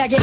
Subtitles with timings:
[0.00, 0.16] Lihat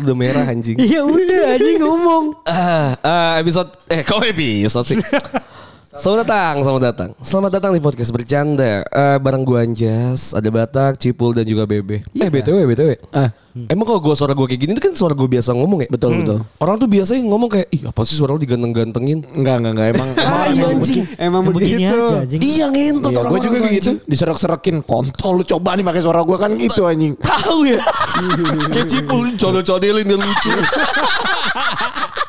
[0.00, 0.80] udah merah anjing.
[0.80, 2.40] Iya udah anjing ngomong.
[2.48, 4.96] Uh, uh, episode eh kok episode sih?
[5.94, 7.08] Selamat datang, selamat datang.
[7.16, 8.82] Selamat datang di podcast bercanda.
[8.82, 12.02] Eh, bareng gua Anjas, ada Batak, Cipul dan juga Bebe.
[12.10, 12.90] Eh BTW, BTW.
[13.10, 13.30] Ah.
[13.70, 15.88] Emang kalau gua suara gua kayak gini itu kan suara gua biasa ngomong ya?
[15.88, 16.42] Betul betul.
[16.58, 19.22] Orang tuh biasanya ngomong kayak, ih apa sih suara lu diganteng-gantengin?
[19.30, 20.82] Enggak enggak enggak emang emang Ah, iya, yang anjing.
[20.82, 21.22] begini.
[21.22, 21.94] Emang Yang begini begitu.
[22.02, 22.40] aja anjing.
[22.42, 23.78] Iya ngentot Iya, gue juga kayak gitu.
[23.78, 23.96] anjing.
[24.10, 27.12] Diserak-serakin kontol lu coba nih pakai suara gue kan gitu anjing.
[27.16, 27.78] Tahu ya?
[28.74, 30.50] kayak Cipul codel-codelin dia lucu.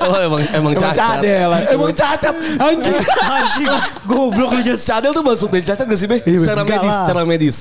[0.00, 1.18] oh emang emang Emang cacat.
[1.18, 1.50] cadel.
[1.68, 2.34] Emang cacat.
[2.56, 2.98] Anjing.
[3.24, 3.68] Anjing.
[4.04, 4.84] Goblok lu just.
[4.84, 6.18] Cadel tuh masuk dari cacat gak sih, Be?
[6.22, 6.98] Secara enggak medis, lah.
[7.04, 7.56] secara medis.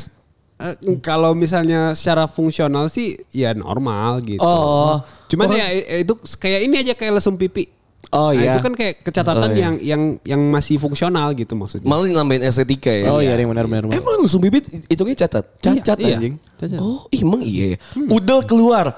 [0.57, 4.41] Eh, kalau misalnya secara fungsional sih ya normal gitu.
[4.41, 4.97] Oh.
[5.29, 7.69] Cuman ya eh, itu kayak ini aja kayak lesung pipi.
[8.07, 8.55] Oh, Nah, iya.
[8.55, 9.61] Itu kan kayak kecatatan Oh, iya.
[9.67, 11.85] yang yang yang masih fungsional gitu maksudnya.
[11.85, 13.11] Malah nambahin estetika ya.
[13.11, 13.83] Oh iya yang benar benar.
[13.83, 13.99] benar.
[13.99, 15.45] Emang langsung bibit itu kayak cacat?
[15.59, 16.15] Cacat Iya.
[16.15, 16.35] anjing.
[16.55, 16.79] Cacat.
[16.79, 17.77] Oh, ih, emang iya ya.
[18.07, 18.95] Udel keluar.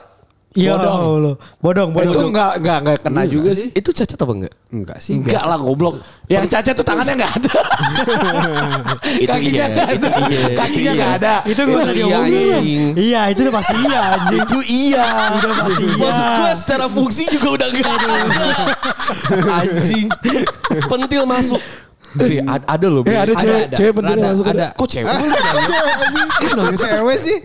[0.57, 0.97] Iya Bodong.
[0.97, 1.35] Allah.
[1.61, 2.09] Bodong, bodong.
[2.09, 3.69] Itu enggak enggak enggak kena juga sih.
[3.69, 4.53] Itu cacat apa enggak?
[4.73, 5.13] Enggak sih.
[5.21, 6.01] Enggak lah goblok.
[6.25, 7.53] Yang cacat tuh tangannya enggak ada.
[9.29, 10.25] Kakinya iya, enggak itu ada.
[10.25, 10.91] iya, Kakinya iya.
[10.97, 11.33] enggak ada.
[11.45, 12.89] Itu gak usah Iya, diomongin.
[12.97, 14.41] Iya, itu udah pasti iya anjing.
[14.41, 15.05] Itu iya.
[15.37, 15.97] Udah pasti iya.
[16.01, 18.09] Maksud gue secara fungsi juga udah enggak ada.
[19.61, 20.05] Anjing.
[20.89, 21.61] Pentil masuk.
[22.17, 23.03] Eh, ad- ada loh.
[23.03, 23.75] Eh ada cewek ada.
[23.75, 24.51] cewek penting Ada, masuk ada.
[24.51, 24.67] ada.
[24.73, 25.13] Kok cewek?
[26.79, 27.37] Cewek sih.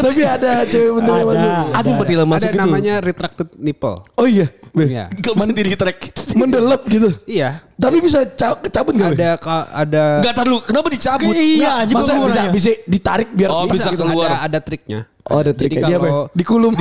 [0.00, 1.24] Tapi ada cewek penting Ada.
[1.24, 1.50] masuk.
[1.70, 2.60] Ada yang pentil masuk Ada itu.
[2.60, 3.96] namanya retracted nipple.
[4.14, 4.46] Oh iya.
[4.74, 5.06] Iya.
[5.12, 5.98] Gak bisa diri track.
[6.34, 7.08] Mendelep gitu.
[7.24, 7.62] Iya.
[7.74, 9.14] Tapi bisa ca- kecabut enggak?
[9.14, 11.34] Ada ka- ada Enggak tahu kenapa dicabut?
[11.34, 14.02] Iya, Masa mau bisa bisa ditarik biar Oh, bisa gitu.
[14.02, 14.30] keluar.
[14.30, 15.00] Ada, ada triknya.
[15.24, 15.88] Oh ada Jadi apa?
[15.88, 15.98] ya?
[15.98, 16.72] kalau- Dikulum.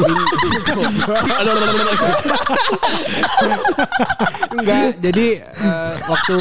[4.54, 6.34] Enggak, jadi eh, waktu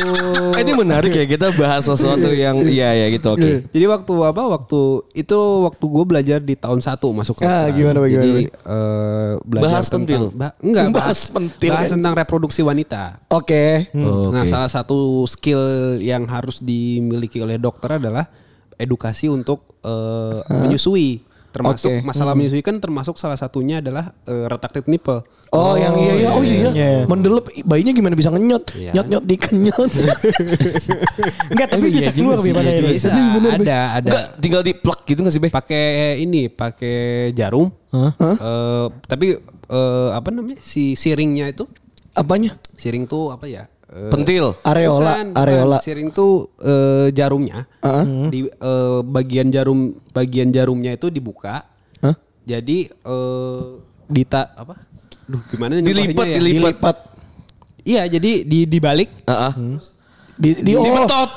[0.53, 3.51] Eh, ini menarik ya kita bahas sesuatu yang iya ya gitu oke.
[3.69, 4.43] Jadi waktu apa?
[4.51, 4.81] Waktu
[5.15, 7.71] itu waktu gue belajar di tahun satu masuk Ah, kedokteran.
[7.73, 10.23] gimana, bagaimana, Jadi eh, belajar Bahas tentang- pentil?
[10.33, 13.03] Ba- enggak, Bahas bahas, pentil, Bahas tentang reproduksi wanita.
[13.29, 13.89] Oke.
[13.95, 15.63] Nah, salah satu skill
[15.99, 18.27] yang harus dimiliki oleh dokter adalah
[18.75, 21.31] edukasi untuk eh, menyusui.
[21.53, 22.01] Termasuk Oke.
[22.01, 25.21] masalah menyusui kan termasuk salah satunya adalah eh, retracted nipple.
[25.53, 26.29] Oh, yang iya iya.
[26.33, 26.71] Oh iya.
[26.73, 26.91] Iya.
[27.05, 28.73] Mendelep bayinya gimana bisa ngenyot?
[28.73, 28.91] Iya.
[28.97, 29.91] Nyot nyot dikenyot.
[31.53, 32.97] Enggak, tapi Eh, iya bisa juga keluar iya juga ini.
[32.97, 33.65] Bisa, bener, Be.
[33.69, 34.09] ada ada.
[34.09, 35.49] Enggak tinggal di plug gitu gak sih, Be?
[35.53, 35.85] pakai
[36.19, 36.97] ini pakai
[37.37, 38.13] jarum Hah?
[38.17, 39.37] Eh, tapi
[39.69, 41.69] eh, apa namanya si siringnya itu
[42.13, 42.57] Apanya?
[42.77, 44.57] siring tuh apa ya Eh, Pentil.
[44.65, 45.43] Areola, bukan, bukan.
[45.45, 45.79] areola.
[45.79, 47.69] siring tuh eh, jarumnya
[48.27, 51.69] di eh, bagian jarum bagian jarumnya itu dibuka
[52.01, 52.17] Hah?
[52.43, 53.63] jadi eh,
[54.09, 54.81] dita apa
[55.23, 56.37] Duh, gimana Dilipat, ya?
[56.41, 56.67] dilipat.
[56.73, 56.97] Dilipat.
[57.85, 59.53] iya jadi di dibalik Heeh.
[60.33, 60.83] Di di oh.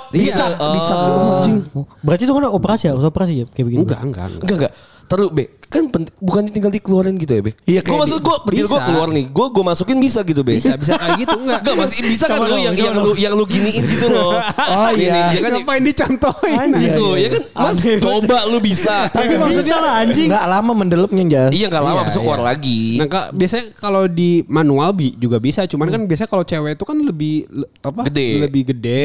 [0.10, 0.72] Bisa, Iya.
[0.72, 0.94] bisa.
[0.96, 1.84] Oh.
[2.00, 3.82] Berarti itu kan operasi ya, harus operasi ya kayak begini.
[3.84, 4.74] enggak enggak enggak Enggak enggak.
[5.06, 5.86] Taruh Be, kan
[6.18, 7.52] bukan tinggal dikeluarin gitu ya Be?
[7.64, 10.56] Iya, Gue maksud di- gue pentil gue keluar nih, gue gue masukin bisa gitu Be?
[10.56, 13.34] bisa bisa kayak gitu enggak Enggak masih bisa kan Coba lu yang yang lu yang
[13.34, 14.34] lu giniin gitu loh.
[14.66, 15.30] Oh, Gini, iya.
[15.30, 16.90] ya kan ngapain dicontohin Anjing.
[16.90, 19.06] gitu ya kan Mas coba lu bisa.
[19.14, 20.28] Tapi maksudnya lah anjing.
[20.28, 21.52] Enggak lama mendelepnya Jas.
[21.52, 22.48] Iya enggak lama Iya, besok keluar iya.
[22.48, 22.82] lagi.
[22.98, 26.84] Nah, Kak, biasanya kalau di manual bi juga bisa, cuman kan biasanya kalau cewek itu
[26.84, 28.02] kan lebih le- apa?
[28.10, 28.30] Gede.
[28.42, 29.02] Lebih gede.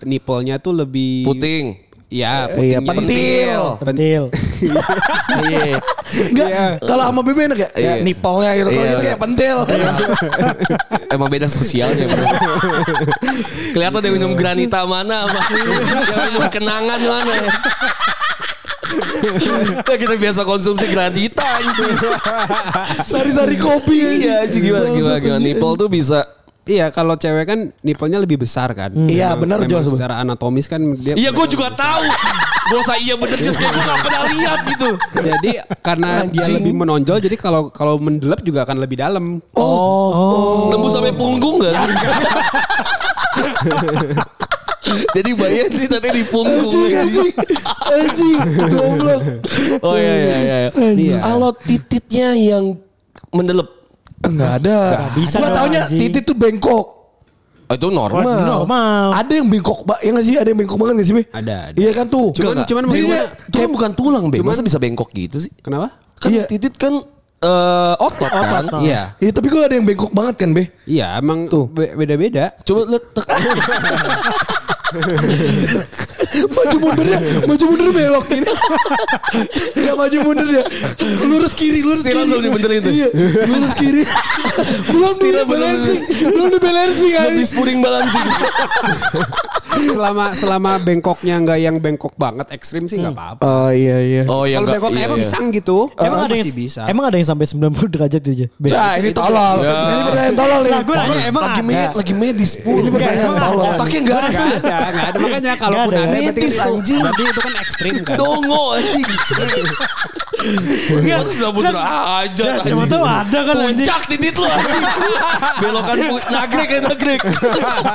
[0.00, 1.64] Nipple-nya tuh lebih Puting.
[2.10, 3.60] Iya, Iya, putingnya pentil.
[3.80, 4.22] Pentil.
[4.60, 5.80] Iya.
[6.30, 6.48] Enggak.
[6.50, 6.64] Iya.
[6.82, 7.68] Kalau sama bebe enak ya?
[7.72, 8.04] Ya Iya.
[8.04, 8.68] nipolnya gitu.
[8.68, 8.92] Kalau Iya.
[8.92, 9.56] itu kayak pentil.
[11.10, 12.24] Emang beda sosialnya bro.
[13.72, 15.40] Kelihatan dia minum granita mana sama
[16.10, 17.34] yang minum kenangan mana.
[19.86, 21.84] Nah, kita biasa konsumsi granita itu.
[23.06, 24.26] Sari-sari kopi.
[24.26, 26.26] Iya, anjing, gimana gimana gimana nipple tuh bisa
[26.68, 28.92] Iya, kalau cewek kan nipple-nya lebih besar kan.
[29.08, 29.96] Iya, Memang- benar, Jos.
[29.96, 32.04] Secara anatomis kan dia Iya gue juga tahu.
[32.70, 34.88] Gue usah iya bener just kayak gue gak pernah lihat gitu.
[35.18, 35.50] Jadi
[35.82, 36.56] karena dia Anjing.
[36.62, 39.42] lebih menonjol jadi kalau kalau mendelep juga akan lebih dalam.
[39.58, 40.70] Oh.
[40.70, 41.74] Nembus sampai punggung gak?
[44.90, 46.70] Jadi bayar sih tadi di punggung.
[46.70, 47.34] Anjing,
[47.90, 48.38] anjing.
[48.74, 49.20] Goblok.
[49.86, 50.58] Oh iya iya iya.
[50.94, 51.18] Iya.
[51.22, 52.74] Kalau tititnya yang
[53.30, 53.79] mendelep.
[54.20, 54.76] Enggak ada.
[54.92, 56.00] Nggak bisa Gua taunya anjing.
[56.06, 56.86] titit tuh bengkok.
[57.70, 58.26] Oh, itu normal.
[58.26, 59.14] Normal.
[59.14, 59.98] Ada yang bengkok, Mbak.
[60.02, 60.34] Ya nggak sih?
[60.34, 61.22] Ada yang bengkok banget nggak sih, Be?
[61.30, 61.76] Ada, ada.
[61.78, 62.26] Iya kan tuh.
[62.34, 62.94] Cuman Enggak, cuman enggak.
[62.98, 63.26] bagaimana?
[63.46, 64.36] Itu kan bukan tulang, Be.
[64.38, 65.52] Cuman- Masa bisa bengkok gitu sih?
[65.62, 65.94] Kenapa?
[66.18, 66.44] Kan Iya.
[66.44, 66.98] titit kan
[67.40, 68.64] eh, otot kan.
[68.64, 68.80] Otot.
[68.80, 69.02] Iya.
[69.16, 70.68] Iya tapi kok ada yang bengkok banget kan be?
[70.84, 72.52] Iya, emang be- beda-beda.
[72.62, 73.30] Coba lihat tek-
[76.50, 78.50] maju mundur ya, maju mundur belok ini.
[79.76, 80.64] Gak maju mundur ya.
[81.22, 82.30] Lurus kiri, lurus Setelan kiri.
[82.30, 82.92] belum dibenerin tuh.
[82.92, 83.08] Iya,
[83.46, 84.02] lurus kiri.
[84.92, 87.42] belum di belum balancing, belum di balancing Lebih kali.
[87.46, 88.26] spuring balancing.
[89.70, 93.42] Selama selama bengkoknya nggak yang bengkok banget ekstrim sih nggak apa-apa.
[93.42, 94.22] Oh iya iya.
[94.26, 94.74] Oh Kalau enggak.
[94.76, 95.26] bengkok iya, emang iya.
[95.26, 96.82] pisang gitu, Emang ada yang bisa.
[96.90, 98.46] Emang ada yang sampai 90 derajat aja.
[98.50, 99.56] Nah ini tolol.
[99.62, 99.72] Ya.
[99.74, 100.70] Ini pertanyaan tolol nih.
[100.70, 101.70] Nah, gue nanya, emang lagi ada?
[101.70, 102.80] med, lagi medis pun.
[102.82, 103.64] Ini pertanyaan tolol.
[103.70, 104.40] Otaknya enggak Nggak ada.
[104.40, 106.10] ada, nggak ada makanya kalaupun ada.
[106.10, 107.00] Medis, itu, anjing.
[107.02, 108.16] berarti itu kan ekstrim kan.
[108.18, 109.06] Dongo anjing.
[110.40, 113.84] Enggak, Masa sudah muter aja Ya, siapa tahu ada kan anjing.
[113.84, 114.84] Puncak titit lu anjing.
[115.62, 115.96] Belokan
[116.26, 117.20] nagrek ya nagrek.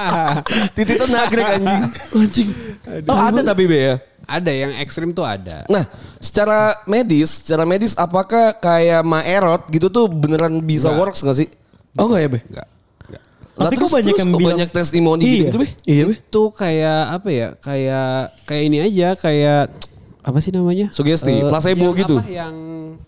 [0.76, 1.84] Tititnya nagrek anjing.
[2.14, 2.50] Anjing.
[3.06, 3.96] Oh ada tapi be ya.
[4.26, 5.66] Ada yang ekstrim tuh ada.
[5.66, 5.86] Nah,
[6.18, 10.98] secara medis, secara medis apakah kayak Maerot gitu tuh beneran bisa Nggak.
[10.98, 11.48] works gak sih?
[11.94, 12.40] Oh enggak ya be?
[12.42, 12.68] Enggak.
[13.06, 13.24] enggak.
[13.56, 15.42] Lah, Tapi kok banyak terus yang kok bilang- banyak testimoni Iya.
[15.46, 15.68] gitu, be?
[15.86, 16.14] Iya be.
[16.18, 17.48] Itu kayak apa ya?
[17.56, 18.10] Kayak
[18.44, 19.64] kayak ini aja, kayak
[20.26, 20.90] apa sih namanya?
[20.90, 22.16] Sugesti, Eh, placebo yang gitu.
[22.18, 22.56] Apa, yang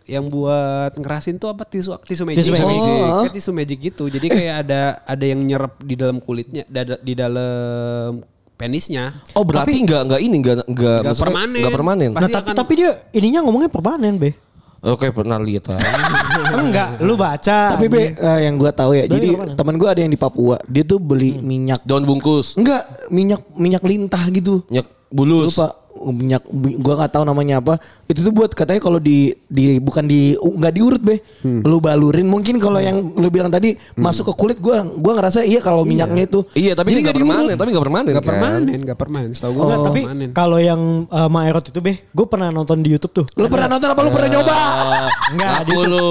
[0.06, 2.46] yang buat ngerasin tuh apa tisu tisu magic.
[2.46, 2.80] Tisu magic.
[2.86, 3.26] Oh.
[3.26, 4.04] Kayak tisu magic gitu.
[4.06, 8.22] Jadi kayak ada ada yang nyerap di dalam kulitnya, dada- di dalam
[8.54, 9.18] penisnya.
[9.34, 11.60] Oh berarti nggak nggak ini nggak nggak permanen.
[11.60, 12.10] nggak permanen.
[12.14, 14.32] Nah, tapi, akan- tapi dia ininya ngomongnya permanen, Be.
[14.78, 15.82] Oke pernah lihat ah.
[16.62, 17.74] Enggak, lu baca.
[17.74, 19.10] Tapi be eh, yang gua tahu ya.
[19.10, 20.62] Dari Jadi teman gua ada yang di Papua.
[20.64, 21.82] Dia tuh beli minyak.
[21.82, 24.62] Daun bungkus, Enggak, minyak minyak lintah gitu.
[24.70, 25.58] minyak bulus.
[25.58, 25.74] Lupa
[26.10, 26.44] minyak
[26.80, 27.78] gua nggak tahu namanya apa.
[28.06, 31.20] Itu tuh buat katanya kalau di di bukan di nggak diurut be.
[31.44, 35.60] Lu balurin mungkin kalau yang lu bilang tadi masuk ke kulit gua gua ngerasa iya
[35.60, 36.46] kalau minyaknya itu.
[36.54, 37.60] Iya tapi Jadi nggak nggak permanen, diurut.
[37.60, 38.12] tapi nggak permanen.
[38.12, 38.32] Nggak kan?
[38.32, 39.32] permanen, nggak permanen.
[39.34, 40.02] Setahu Enggak, nggak tapi
[40.34, 43.26] kalau yang uh, Maerot itu, Be, gue pernah nonton di YouTube tuh.
[43.36, 44.54] Lu pernah nonton apa lu pernah nyoba?
[44.54, 45.94] Ah, Enggak, di YouTube.
[45.94, 46.10] lu.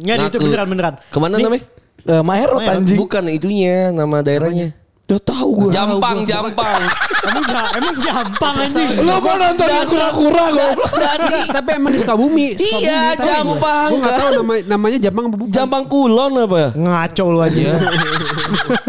[0.00, 0.94] Enggak, di YouTube beneran, beneran.
[1.10, 1.64] Ke mana Nih, namanya?
[2.06, 2.76] Eh, Maerot Maerot.
[2.78, 2.98] anjing.
[2.98, 4.68] Bukan itunya nama daerahnya.
[5.06, 5.70] Udah tahu gua.
[5.70, 6.82] Jampang, Jampang.
[7.22, 8.90] Emang, emang jampang anjing.
[9.00, 10.68] Lu mau nonton yang kura-kura gua.
[10.82, 12.46] Tapi, tapi emang di Sukabumi.
[12.58, 13.88] Iya, Jampang.
[13.88, 15.52] Gue nggak tahu nama, namanya Jampang apa bukan.
[15.54, 16.74] Jampang Kulon apa?
[16.74, 17.70] Ngaco lu aja.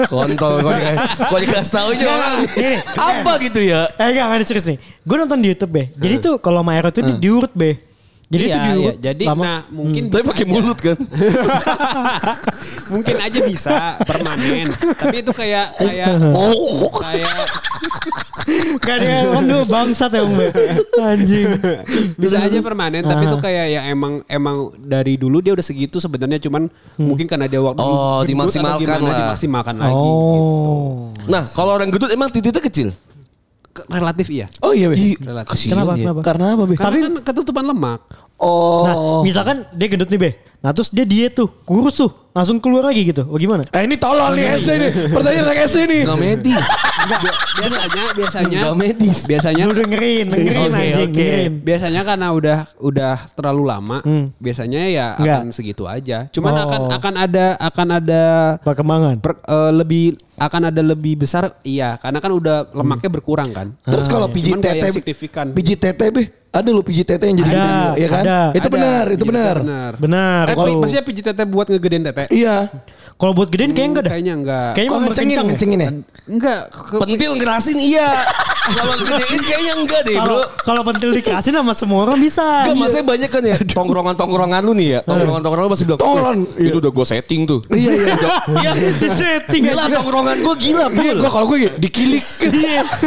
[0.06, 2.38] Kontol kok di- kok dikasih tahu aja Nggak, orang.
[2.42, 2.78] nggak.
[2.98, 3.82] Apa gitu ya?
[3.94, 4.78] Eh enggak, enggak ada serius nih.
[5.06, 5.84] Gue nonton di YouTube, Be.
[5.94, 7.78] Jadi tuh kalau Maerot itu di- diurut, Be.
[8.28, 8.84] Jadi Iya, itu diurut.
[8.84, 8.94] iya.
[9.02, 9.40] Jadi lama.
[9.40, 10.52] nah mungkin Tapi bisa pakai aja.
[10.52, 10.98] mulut kan.
[12.94, 14.68] mungkin aja bisa permanen.
[14.94, 16.08] Tapi itu kayak kayak
[16.94, 17.36] kayak
[18.80, 20.48] Kayak aduh bangsat ya, Be.
[20.98, 21.48] Anjing.
[22.16, 23.30] bisa aja permanen tapi Ah.
[23.30, 27.60] itu kayak yang emang emang dari dulu dia udah segitu sebenarnya cuman mungkin karena dia
[27.60, 29.18] waktu Oh, dimaksimalkan gimana, lah.
[29.26, 30.16] dimaksimalkan lagi gitu.
[30.16, 31.12] Oh.
[31.28, 32.90] Nah, kalau orang gendut emang titiknya kecil.
[33.86, 34.98] Relatif iya Oh iya be.
[35.22, 35.94] relatif Kasian Kenapa?
[35.94, 36.20] Kenapa?
[36.26, 36.76] Karena apa be?
[36.76, 38.02] karena kan ketutupan lemak
[38.38, 38.86] Oh.
[38.86, 38.96] Nah,
[39.26, 40.30] misalkan dia gendut nih, Be.
[40.68, 43.24] Nah, terus dia diet tuh, kurus tuh, langsung keluar lagi gitu.
[43.24, 43.64] Bagaimana?
[43.72, 44.92] Eh ini tolol nih SD nih.
[45.08, 46.02] Pertanyaan anak SD nih.
[46.04, 46.66] Nggak medis.
[47.56, 49.18] biasanya biasanya Nggak medis.
[49.24, 51.16] biasanya Lu dengerin, dengerin Oke, anjing, oke.
[51.16, 51.52] dengerin.
[51.62, 54.26] biasanya karena udah udah terlalu lama Hmm.
[54.38, 55.38] biasanya ya Nggak.
[55.40, 56.64] akan segitu aja cuman Oh.
[56.66, 58.24] akan akan ada akan ada
[58.60, 59.16] Perkembangan.
[59.18, 60.06] per- eh, lebih
[60.36, 64.36] akan ada lebih besar iya karena kan udah lemaknya berkurang kan Terus kalau iya.
[64.36, 65.46] pijit tete, signifikan.
[65.50, 67.66] pijit tete be, ada lo pijit tete yang jadi Ada,
[67.96, 68.24] ya kan?
[68.24, 68.40] ada.
[68.52, 69.56] Itu Ada, benar, itu iya, benar.
[69.58, 70.44] benar Benar.
[70.46, 72.56] Eh, Kalau maksudnya pijit tete buat ngegedein tete Iya.
[73.16, 74.12] kalau buat gedein kayaknya enggak dah.
[74.12, 75.48] kayaknya enggak Kayaknya mau berkencang ya?
[75.48, 75.90] ngencengin ya?
[76.28, 76.60] enggak
[76.98, 78.10] Pentil ngerasin iya.
[78.68, 80.44] Kalau gedein kayaknya enggak deh, Kalau Bro.
[80.60, 82.44] kalau pentil dikasih sama semua orang bisa.
[82.62, 85.00] Enggak, maksudnya banyak kan ya tongkrongan-tongkrongan lu nih ya.
[85.02, 86.00] Tongkrongan-tongkrongan lu pasti bilang.
[86.00, 86.68] Tongkrongan, "Wih, iya.
[86.68, 87.60] Itu udah gue setting tuh.
[87.72, 88.16] Iya iya.
[88.60, 88.72] Iya.
[89.00, 91.22] Di setting Gila tongkrongan gue gila, Iya, Bro.
[91.24, 92.26] gua kalau gue dikilik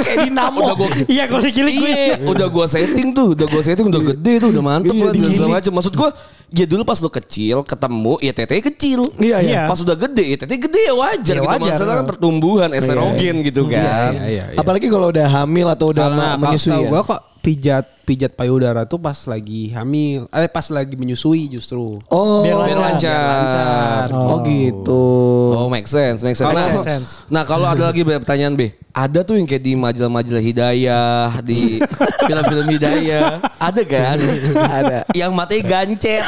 [0.00, 0.58] kayak dinamo.
[0.64, 1.90] Udah gue Iya kalau dikilik gue.
[1.92, 5.60] Iya, udah gua setting tuh, udah gua setting udah gede tuh, udah mantep Iya, segala
[5.60, 5.72] macam.
[5.76, 6.08] Maksud gua,
[6.50, 7.29] ya dulu pas lu kecil
[7.62, 9.00] ketemu, ya tetenya kecil.
[9.16, 9.50] Iya iya.
[9.54, 9.62] Iya.
[9.70, 11.50] Pas udah gede, ya tetenya gede ya wajar Ya gitu.
[11.54, 11.72] wajar.
[11.78, 14.10] Masalah kan pertumbuhan, estrogen gitu kan.
[14.12, 14.58] iya, iya, iya.
[14.58, 16.90] Apalagi kalau udah hamil atau udah Karena menyusui ya.
[16.90, 22.42] gua kok pijat pijat payudara tuh pas lagi hamil eh pas lagi menyusui justru Oh,
[22.42, 24.06] Biar Biar lancar.
[24.10, 25.04] Oh, gitu.
[25.54, 26.44] Oh, make sense, make sense.
[26.44, 27.10] Kalau- Nah, Make sense.
[27.26, 31.78] nah, kalau ada lagi pertanyaan B, ada tuh yang kayak di majalah-majalah hidayah, di
[32.26, 34.16] film-film hidayah, ada kan?
[34.52, 34.98] Ada.
[35.12, 36.22] Yang matanya gancet.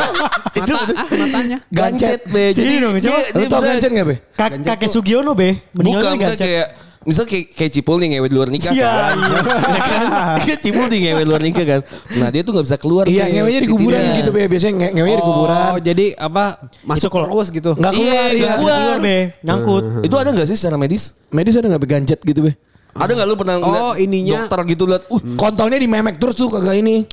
[0.52, 2.36] mata ah matanya gancet B.
[2.52, 3.18] Sini dong, coba.
[3.32, 4.16] Lu tau gancet gak be?
[4.32, 6.44] Kak, kakek Sugiono be, meninggal Bukan, kan bukan gancet.
[6.44, 6.66] kayak
[7.02, 9.16] Misal kayak, kayak Cipul nih ngewe di luar nikah Iya, kan.
[9.18, 9.38] iya.
[9.72, 10.06] Ya kan?
[10.38, 11.80] Kayak Cipul nih ngewe di luar nikah kan.
[12.14, 13.04] Nah dia tuh gak bisa keluar.
[13.04, 14.14] Iya, ngewenya di kuburan Iya.
[14.16, 14.42] gitu be.
[14.46, 15.58] Biasanya nge ngewenya di kuburan.
[15.68, 16.44] oh jadi apa
[16.82, 18.38] masuk kalau- terus gitu Nggak keluar Iya, ya.
[18.38, 18.78] nggak keluar.
[18.78, 19.82] Keluar be, nyangkut.
[20.02, 21.02] Itu ada gak sih secara medis?
[21.28, 22.52] Medis ada gak be gancet gitu be?
[22.92, 24.44] Ada gak lu pernah Oh, ininya.
[24.44, 27.08] dokter gitu liat, uh Kontolnya di memek terus tuh kagak ini.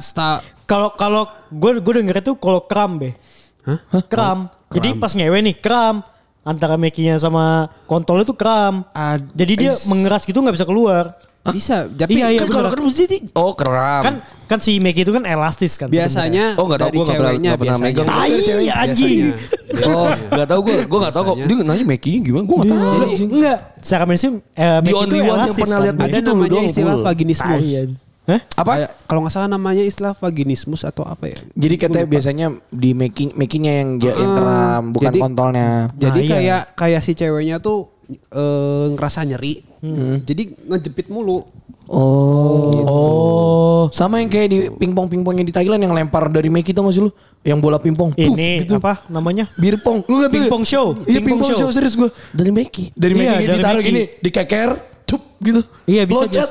[0.00, 3.14] Sta Kalau kalau gue gue denger itu kalau kram be.
[3.62, 3.80] Hah?
[4.02, 4.48] Kram.
[4.68, 6.02] Jadi pas ngewe nih kram
[6.42, 7.44] antara mekinya sama
[7.84, 8.82] kontol itu kram.
[8.90, 11.14] Ad- Jadi dia is- mengeras gitu nggak bisa keluar.
[11.48, 11.88] bisa.
[11.88, 14.02] Tapi Iya, iya, Kan kalau kan mesti di Oh keram.
[14.04, 14.14] Kan
[14.44, 15.88] kan si meki itu kan elastis kan.
[15.88, 18.06] biasanya Oh, nggak tahu, dari gua nggak pernah- ceweknya nggak pernah megang.
[18.06, 18.32] Tai
[18.76, 19.24] anjing.
[19.78, 21.36] Oh, gak tau gue, gue gak tau kok.
[21.38, 22.80] Dia nanya Meki gimana, gue gak tau.
[23.06, 24.32] Jadi enggak secara medis eh,
[24.80, 25.84] meki itu one yang elastis pernah kan.
[25.84, 27.62] lihat Ada Begitu lu namanya istilah vaginismus.
[28.28, 28.40] Hah?
[28.54, 28.72] Apa?
[29.02, 31.38] Kalau nggak salah namanya istilah vaginismus atau apa ya?
[31.56, 35.68] Jadi katanya biasanya di making makingnya yang yang keram bukan jadi- kontolnya.
[35.94, 36.32] Jadi Nah, iya.
[36.34, 39.64] kayak kayak si ceweknya tuh eh, ngerasa nyeri.
[40.22, 41.40] Jadi ngejepit mulu.
[41.88, 42.84] Oh.
[42.84, 43.82] Oh.
[43.90, 47.00] Sama yang kayak di pingpong-pingpong yang di Thailand yang lempar dari Meki tau gak sih
[47.00, 47.08] lu?
[47.40, 48.12] Yang bola pingpong.
[48.12, 48.76] Ini gitu.
[48.76, 49.48] apa namanya?
[49.56, 50.04] Bir pong.
[50.04, 50.28] Lu nggak?
[50.30, 50.92] Pingpong show.
[51.02, 51.60] Iya Pingpong pingpong show.
[51.64, 51.70] show.
[51.70, 52.10] serius gue.
[52.30, 52.92] Dari Meki.
[52.92, 53.88] Dari Iya, Meki dari ditaruh Meki.
[53.88, 54.70] gini, dikeker,
[55.06, 55.60] cup gitu.
[55.86, 56.48] Iya bisa Loncat.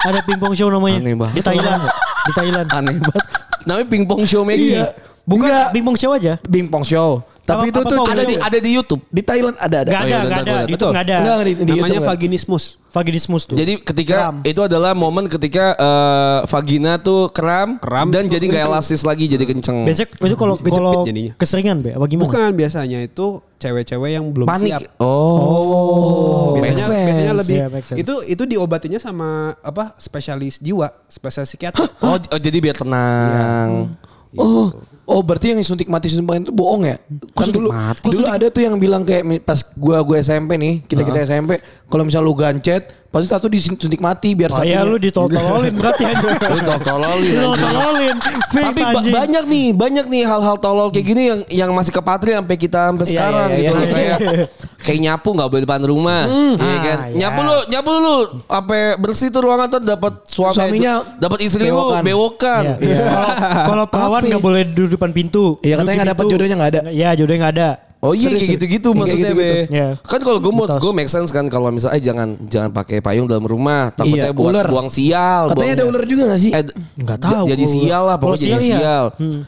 [0.00, 1.00] Ada pingpong show namanya.
[1.04, 1.34] Aneh banget.
[1.36, 1.82] Di Thailand.
[2.24, 2.68] Di Thailand.
[2.72, 3.26] Aneh banget.
[3.68, 4.80] Namanya pingpong show Meki.
[4.80, 4.88] Iya.
[5.22, 5.66] Bukan Enggak.
[5.70, 6.32] pingpong show aja.
[6.40, 7.10] Pingpong show.
[7.40, 9.02] Tapi Apa- itu apa tuh Ada di ada di YouTube.
[9.08, 9.90] di Thailand ada ada.
[9.90, 10.50] Gak Oh, iya, ada, bentar, gak ada.
[10.50, 10.70] gua Di.
[10.70, 11.16] YouTube gak ada.
[11.18, 12.64] Enggak, di, di namanya YouTube vaginismus.
[12.90, 13.54] Vaginismus tuh.
[13.54, 14.36] Jadi ketika Kram.
[14.42, 19.44] itu adalah momen ketika eh, vagina tuh kram, Kram, dan jadi nggak elastis lagi jadi
[19.44, 19.82] kenceng.
[19.82, 22.26] Biasanya itu kalau kalau keseringan be apa gimana?
[22.26, 24.70] Bukan biasanya itu cewek-cewek yang belum Panik.
[24.74, 24.82] siap.
[25.00, 26.54] Oh.
[26.54, 27.06] biasanya, make sense.
[27.06, 27.98] biasanya lebih Yeah, make sense.
[27.98, 31.86] itu itu diobatinya sama apa spesialis jiwa, spesialis psikiater.
[32.00, 33.94] Oh, oh, jadi biar tenang.
[34.32, 34.70] Oh,
[35.10, 36.96] oh berarti yang suntik mati suntik mati itu bohong ya?
[37.34, 38.06] Kan suntik dulu, mati?
[38.06, 41.58] dulu ada tuh yang bilang kayak pas gua gua SMP nih, kita kita SMP,
[41.90, 44.78] kalau misal lu gancet, pasti satu disuntik mati biar Oh satunya.
[44.78, 46.38] iya lu ditololin berarti anjing.
[46.54, 47.34] Lu tololin.
[47.34, 48.16] Ditololin.
[48.48, 52.54] Tapi ba- banyak nih, banyak nih hal-hal tolol kayak gini yang yang masih kepatri sampai
[52.54, 53.90] kita sampai Iya, sekarang iya, gitu iya, iya.
[53.90, 54.18] kayak
[54.86, 56.22] kayak nyapu nggak boleh di depan rumah,
[56.56, 56.98] iya kan?
[56.98, 57.16] Ah, iya.
[57.18, 58.16] Nyapu lu, nyapu lu,
[58.46, 62.00] sampai bersih tuh ruangan tuh dapat suami Suaminya dapat istri bewokan.
[62.00, 62.62] lu bewokan.
[62.78, 63.06] Iya.
[63.68, 63.84] Kalau
[64.22, 64.28] ya?
[64.30, 65.58] nggak boleh duduk depan pintu.
[65.60, 66.80] Iya, katanya di nggak dapat jodohnya nggak ada.
[66.88, 67.70] Iya jodohnya nggak ada.
[68.00, 68.98] Oh iya kayak gitu-gitu serius.
[68.98, 69.68] maksudnya Kayak gitu-gitu.
[69.68, 69.76] be.
[69.76, 69.88] Iya.
[70.00, 73.24] Kan kalau gue mau gue make sense kan kalau misalnya eh jangan jangan pakai payung
[73.24, 74.66] dalam rumah takutnya Iya, buat ular.
[74.66, 75.42] buang sial.
[75.46, 76.50] Katanya buang ada ular juga gak sih?
[76.50, 76.64] Eh,
[76.96, 77.72] Nggak j- tahu Jadi gua.
[77.74, 78.78] sial lah pokoknya jadi sial iya.
[78.80, 79.04] sial.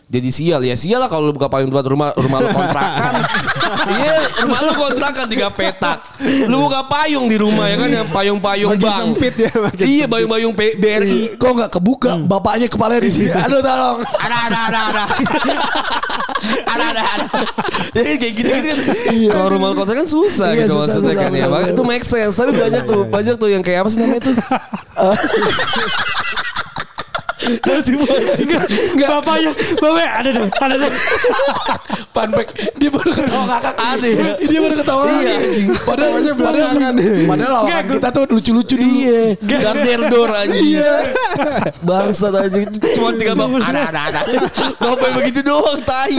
[0.07, 3.13] Jadi sial ya sial lah kalau lu buka payung tempat rumah rumah lu kontrakan.
[3.83, 5.99] Iya rumah lu kontrakan tiga petak.
[6.45, 9.01] Lu buka payung di rumah ya kan yang payung-payung bang.
[9.11, 11.35] sempit ya, Iya payung-payung BRI.
[11.35, 12.21] Kok nggak kebuka?
[12.21, 13.33] Bapaknya kepala di sini.
[13.43, 14.05] Aduh tolong.
[14.05, 15.03] Ada ada ada ada.
[16.73, 17.27] ada ada ada.
[17.93, 18.77] Ya kayak gitu kan.
[19.31, 21.33] Kalau rumah kontrakan kan susah Iya, gitu susah, maksudnya susah, kan
[21.63, 21.71] ya.
[21.71, 22.35] Itu make sense.
[22.35, 24.23] Tapi banyak tuh, banyak tuh yang kayak apa sih namanya
[27.43, 28.07] tuh?
[28.95, 29.51] Enggak bapaknya.
[29.83, 30.49] Bapak ada deh.
[30.49, 30.93] Ada deh.
[32.15, 32.49] Panpek.
[32.77, 33.75] Dia baru ketawa ngakak.
[33.77, 34.31] Ada ya?
[34.45, 35.69] Dia baru ketawa Iya, anjing.
[35.83, 36.77] Padahal padahal
[37.25, 38.97] padahal lawan kita tuh lucu-lucu dulu.
[39.01, 39.21] Iya.
[39.43, 40.71] Garderdor anjing.
[40.77, 40.93] Iya.
[41.83, 42.69] Bangsa anjing.
[42.95, 43.51] Cuma tiga bang.
[43.61, 44.21] Ada ada ada.
[44.79, 46.17] Ngapain begitu doang tai.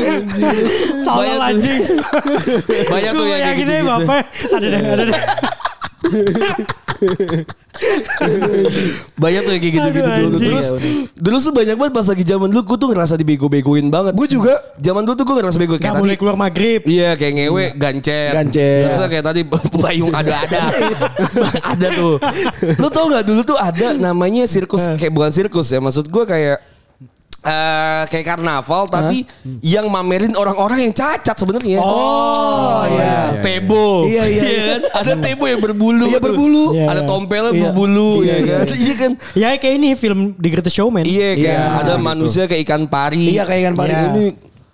[1.05, 1.49] Tolol tuh.
[1.49, 1.81] anjing.
[2.89, 3.73] Banyak tuh yang gitu.
[3.85, 4.21] bapak.
[4.49, 4.81] Ada deh.
[4.81, 5.21] Ada deh.
[9.17, 10.36] Banyak tuh yang kayak gitu-gitu Aduh, dulu.
[10.38, 10.51] anjing.
[10.51, 10.67] Terus
[11.17, 14.13] dulu tuh banyak banget pas lagi zaman dulu gue tuh ngerasa dibego-begoin banget.
[14.13, 14.53] Gue juga.
[14.77, 16.81] Zaman dulu tuh gue ngerasa bego kayak Gak boleh keluar maghrib.
[16.86, 18.31] Iya kayak ngewe gancet.
[18.36, 18.83] Gancet.
[18.89, 19.41] Terus kayak tadi
[19.83, 20.62] payung ada-ada.
[21.74, 22.15] ada tuh.
[22.77, 24.86] Lu tau gak dulu tuh ada namanya sirkus.
[25.00, 25.79] Kayak bukan sirkus ya.
[25.81, 26.57] Maksud gue kayak
[27.43, 29.27] eh kayak karnaval tapi
[29.59, 31.77] yang mamerin orang-orang yang cacat sebenarnya.
[31.77, 33.35] Oh, iya.
[33.38, 34.07] Tebo.
[34.07, 34.63] Iya, iya, iya.
[34.69, 34.81] kan?
[34.97, 36.07] Ada tebo yang berbulu.
[36.07, 36.65] Iya, berbulu.
[36.71, 37.09] Iya, Ada iya.
[37.09, 37.62] tompelnya Iya.
[37.62, 38.55] berbulu Iya, ya iya.
[38.55, 38.65] kan.
[38.73, 39.12] Iya kan.
[39.35, 41.03] Ya kayak ini film The Greatest Showman.
[41.03, 42.01] Iya kayak Iya, ada gitu.
[42.01, 43.27] manusia kayak ikan pari.
[43.29, 43.91] Iya kayak ikan pari.
[43.91, 44.07] Iya.
[44.09, 44.25] Ini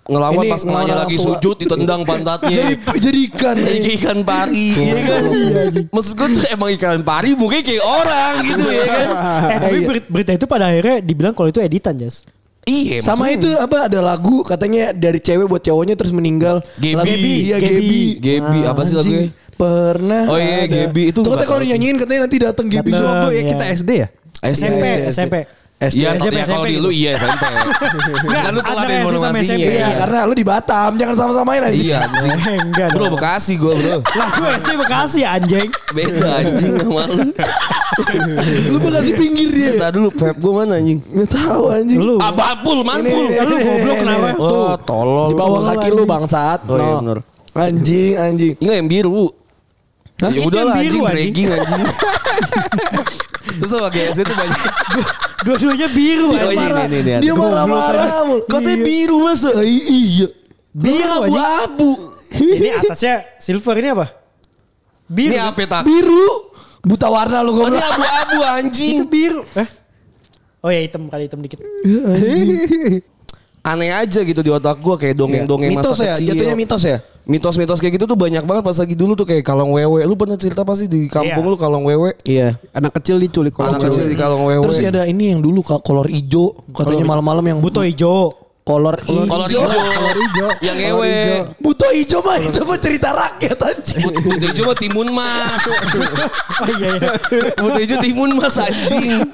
[0.02, 1.26] ngelawan Ini pas orang lagi tua.
[1.28, 2.50] sujud ditendang pantatnya.
[2.50, 3.54] Jadi jadi ikan.
[3.56, 5.22] jadi kayak ikan pari iya kan
[5.88, 9.08] maksud gue tuh emang ikan pari mungkin kayak orang gitu ya kan
[9.46, 12.26] Eh tapi berit- berita itu pada akhirnya dibilang kalau itu editan Jas.
[12.62, 16.60] Iya Sama maksudnya- itu apa ada lagu katanya dari cewek buat cowoknya terus meninggal.
[16.76, 17.60] Lagu- Iya Gaby.
[17.60, 18.00] Gaby.
[18.18, 20.24] Gaby apa sih lagunya Pernah.
[20.24, 20.88] Oh iya, ada.
[20.88, 21.02] Gaby.
[21.08, 22.90] Itu Tuh katanya kalau nyanyiin katanya nanti datang Dateng.
[22.90, 23.42] itu Waktu ya Iya.
[23.46, 24.08] kita SD ya?
[24.42, 24.84] SMP.
[25.12, 25.34] SMP.
[25.80, 25.96] SD.
[25.96, 27.40] Iya, SMP, ya, kalau di lu iya SMP.
[28.36, 29.40] Kan lu sama informasinya.
[29.40, 29.96] SMP, Iya, Iya.
[29.96, 31.72] karena lu di Batam, jangan sama-samain aja.
[31.72, 32.00] Iya.
[32.52, 32.88] Eh, enggak.
[32.92, 33.16] Bro.
[33.16, 33.96] Bekasi gue bro.
[34.04, 35.68] Lah gue SD Bekasi anjing.
[35.96, 37.32] Beda anjing sama lu.
[38.68, 39.70] Lu Bekasi pinggir dia.
[39.72, 41.00] Kita dulu Pep gue mana anjing?
[41.00, 41.98] Nggak tahu anjing.
[41.98, 42.14] Lu.
[42.20, 44.28] Abapul, ini, Lu goblok kenapa?
[44.36, 45.28] Wah, tolol.
[45.32, 46.60] Di bawah kaki lu bangsat.
[46.68, 47.00] Oh iya No.
[47.00, 47.18] bener.
[47.50, 48.52] Anjing, anjing.
[48.60, 49.24] Enggak yang biru.
[50.20, 51.32] Ya udah lah anjing, anjing.
[51.32, 51.84] dragging anjing.
[53.58, 54.60] Terus sama GS itu banyak.
[55.46, 56.84] Dua-duanya biru Oh, iya, Marah.
[56.84, 57.22] ini, ini, ini.
[57.24, 58.06] Dia marah-marah.
[58.44, 58.84] Katanya Iya.
[58.84, 59.48] biru masa?
[59.58, 60.26] Iya.
[60.70, 61.24] Biru anjing.
[61.26, 61.90] abu-abu.
[62.30, 64.06] Ini atasnya silver ini apa?
[65.08, 65.32] Biru.
[65.32, 65.82] Ini apa tak?
[65.82, 66.28] Biru.
[66.80, 67.82] Buta warna lu Oh, ini goblok.
[67.82, 68.96] abu-abu Itu anjing.
[69.04, 69.42] biru.
[69.54, 69.68] Eh?
[70.60, 71.58] Oh ya hitam kali hitam dikit.
[73.60, 76.28] Aneh aja gitu di otak gue kayak dongeng-dongeng mitos masa ya, kecil.
[76.32, 76.96] jatuhnya mitos ya.
[77.28, 80.00] Mitos-mitos kayak gitu tuh banyak banget pas lagi dulu tuh kayak kalong wewe.
[80.08, 81.52] Lu pernah cerita pasti di kampung Iya.
[81.52, 82.10] lu kalong wewe.
[82.24, 82.56] Iya.
[82.72, 84.64] Anak kecil diculik kalau Anak kecil di kalong wewe.
[84.64, 88.39] Terus ada ini yang dulu kak kolor ijo katanya malam-malam yang Buto hijau.
[88.60, 89.26] Kolor ijo.
[89.26, 90.48] Kolor hijau.
[90.62, 91.14] Yang ngewe.
[91.58, 94.04] Buto ijo mah itu mah cerita rakyat anjing.
[94.06, 95.64] But- Butuh hijau mah timun mas.
[96.60, 97.10] Oh iya iya.
[97.56, 99.24] Butuh hijau timun mas anjing.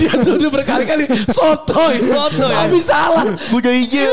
[0.00, 2.52] Dia tuh udah berkali-kali sotoy, Sotoy.
[2.52, 3.28] Habis salah.
[3.52, 4.12] Butuh hijau.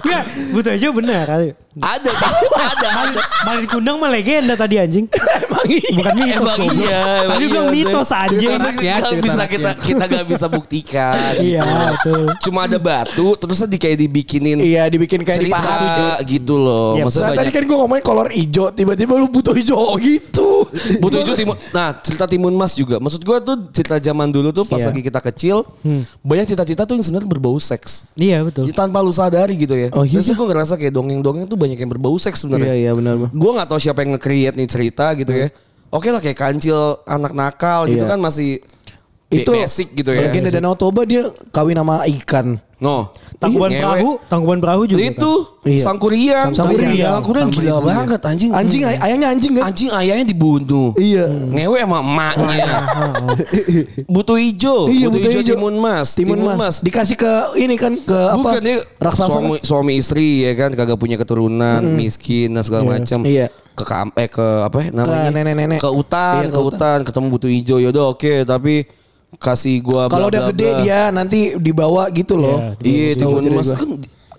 [0.00, 1.52] Enggak, buto hijau benar kali.
[1.78, 2.10] Ada,
[2.74, 3.20] ada, ada.
[3.46, 5.06] Balik kundang mah legenda tadi anjing.
[5.06, 5.90] Emang iya.
[5.94, 7.00] Bukan mitos Emang iya.
[7.22, 8.50] emang Tadi iya, bilang mitos anjing.
[8.58, 11.14] Cerita bisa kita kita nggak bisa buktikan.
[11.38, 11.62] Iya,
[11.94, 12.26] betul.
[12.42, 16.26] Cuma ada batu, terusnya di kayak dibikinin Iya dibikin kayak cerita dipahat.
[16.26, 16.98] gitu loh.
[16.98, 20.66] Iya, Maksudnya tadi kan gue ngomongin kolor ijo, tiba-tiba lu butuh ijo oh, gitu.
[20.98, 21.54] Butuh hijau timun.
[21.70, 22.98] Nah, cerita timun mas juga.
[22.98, 24.90] Maksud gue tuh cerita zaman dulu tuh pas Iya.
[24.90, 25.62] lagi kita kecil,
[26.26, 28.10] banyak cita-cita tuh yang sebenarnya berbau seks.
[28.18, 28.66] Iya betul.
[28.66, 29.94] Ya, tanpa lu sadari gitu ya.
[29.94, 30.18] Oh, iya.
[30.18, 32.72] Terus gue ngerasa kayak dongeng-dongeng tuh banyak yang berbau seks sebenarnya.
[32.72, 33.28] Iya iya benar.
[33.28, 35.52] Gue nggak tahu siapa yang nge-create nih cerita gitu ya.
[35.92, 38.16] Oke lah kayak kancil anak nakal gitu Iya.
[38.16, 38.64] kan masih
[39.30, 40.26] Itu basic gitu ya.
[40.26, 42.58] Legenda Danau Toba dia kawin sama ikan.
[42.80, 43.12] No.
[43.40, 43.80] Tangkuban Ngewe.
[43.80, 45.00] perahu, tangkuban perahu juga.
[45.00, 45.32] Itu
[45.64, 45.80] Iya.
[45.80, 46.52] sangkuriang.
[46.52, 47.08] Sangkuriang.
[47.08, 47.80] Sangkuriang gila Sangkuriang.
[47.88, 48.50] banget anjing.
[48.52, 49.64] Anjing ay- ayahnya anjing kan?
[49.64, 50.92] Anjing ayahnya dibunuh.
[50.94, 51.24] Iya.
[51.48, 52.68] Ngewe sama emaknya.
[54.12, 54.78] butuh hijau.
[54.86, 55.40] Iya butuh, ijo.
[55.42, 56.08] timun mas.
[56.14, 56.80] Timun, mas.
[56.80, 58.36] Dikasih ke ini kan ke apa?
[58.38, 59.32] Bukan dia Raksasa.
[59.32, 63.24] suami, suami istri ya kan kagak punya keturunan, miskin dan segala macam.
[63.24, 63.48] Iya.
[63.72, 65.32] Ke kam- eh ke apa ya namanya?
[65.32, 65.80] nenek-nenek.
[65.80, 67.78] Ke hutan, Iya, ke hutan, ketemu butuh hijau.
[67.80, 68.84] Yaudah oke, tapi
[69.36, 70.80] kasih gua Kalau udah gede bla.
[70.80, 72.74] dia nanti dibawa gitu loh.
[72.78, 73.90] Iya, Tahu timun cerita mas kan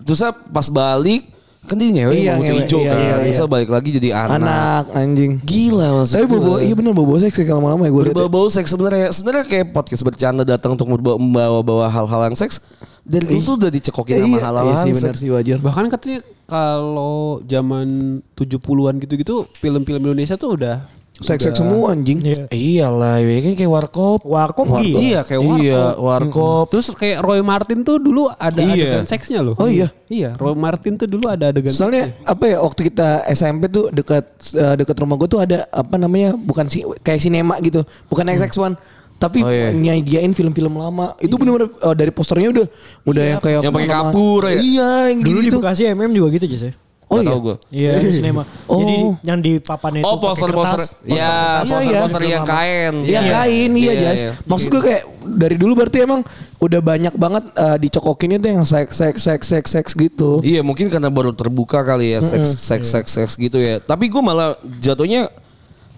[0.02, 1.30] terusnya pas balik
[1.62, 2.98] kan dia ngewe Iya, ngewe, hijau iya, kan.
[2.98, 3.16] iya, iya.
[3.24, 4.36] Terusnya balik lagi jadi anak.
[4.36, 5.32] Anak anjing.
[5.40, 8.12] Gila maksud Tapi bobo, iya bener bobo seks ya kalau lama ya gue lihat.
[8.12, 8.20] ya.
[8.20, 12.60] Berbau seks sebenarnya sebenarnya kayak podcast bercanda datang untuk membawa- membawa-bawa hal-hal yang seks
[13.02, 14.98] dari dulu tuh udah dicekokin sama Iya, hal-hal iya sih seks.
[15.00, 15.58] benar sih wajar.
[15.60, 17.88] Bahkan katanya kalau zaman
[18.34, 20.82] 70-an gitu-gitu film-film Indonesia tuh udah
[21.22, 22.20] Seks-seks udah- semua anjing.
[22.20, 22.44] Iya.
[22.50, 24.20] Iyalah, ya kan kayak warkop.
[24.22, 24.98] Warkop gitu.
[24.98, 25.62] Iya kayak warkop.
[25.62, 26.66] Iya, warkop.
[26.68, 28.74] Terus kayak Roy Martin tuh dulu ada Iya.
[28.92, 29.54] adegan seksnya loh.
[29.56, 29.94] Oh iya?
[30.08, 34.26] Iya, Roy Martin tuh dulu ada adegan Soalnya apa ya waktu kita SMP tuh dekat
[34.52, 38.76] eh, dekat rumah gue tuh ada apa namanya bukan sih kayak sinema gitu bukan XX1
[39.16, 39.70] tapi Oh, iya.
[39.70, 42.68] nyediain film-film lama itu benar-benar eh, dari posternya udah
[43.04, 44.58] udah yang kayak Yang pakai kapur ya?
[44.58, 46.74] iya yang Dulu di gitu Bekasi MM juga gitu aja sih.
[47.12, 47.56] Oh Nggak iya tahu gua.
[47.68, 48.44] Iya di sinema.
[48.66, 48.80] Oh.
[48.80, 48.96] Jadi
[49.28, 50.80] yang di papan itu Oh, poster-poster.
[50.80, 50.96] kertas.
[51.04, 51.32] Ya, Iya,
[51.68, 52.32] poster-poster iya.
[52.32, 52.94] yang kain.
[53.04, 54.20] Iya kain iya Iya, jas.
[54.24, 54.32] iya.
[54.48, 56.22] Maksud gue kayak dari dulu berarti emang
[56.58, 60.40] udah banyak banget eh, dicokokin itu yang seks seks seks seks seks gitu.
[60.40, 63.78] Iya mungkin karena baru terbuka kali ya seks seks seks seks gitu ya.
[63.78, 65.28] Tapi gue malah jatuhnya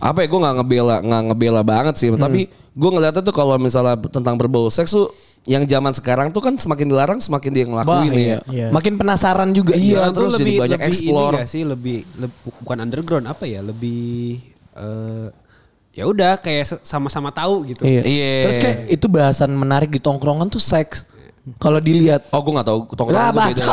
[0.01, 2.09] apa ya gue nggak ngebela nggak ngebela banget sih.
[2.09, 6.55] Tapi gue ngeliatnya tuh kalau misalnya tentang berbau seks tuh yang zaman sekarang tuh kan
[6.55, 8.37] semakin dilarang semakin dia ngelakuin ya.
[8.47, 8.67] Iya.
[8.71, 9.75] Makin penasaran juga.
[9.75, 11.33] Iya, tuh terus jadi banyak lebih explore.
[11.35, 14.39] Ini gak sih lebih, leb- bukan underground apa ya lebih
[14.73, 15.27] eh
[15.93, 17.83] ya udah kayak sama-sama tahu gitu.
[17.83, 18.01] Iya.
[18.07, 18.31] Iya.
[18.47, 21.11] Terus kayak itu bahasan menarik di tongkrongan tuh seks.
[21.59, 23.65] Kalau dilihat Oh gue nggak tahu lah tongkrongan gue beda.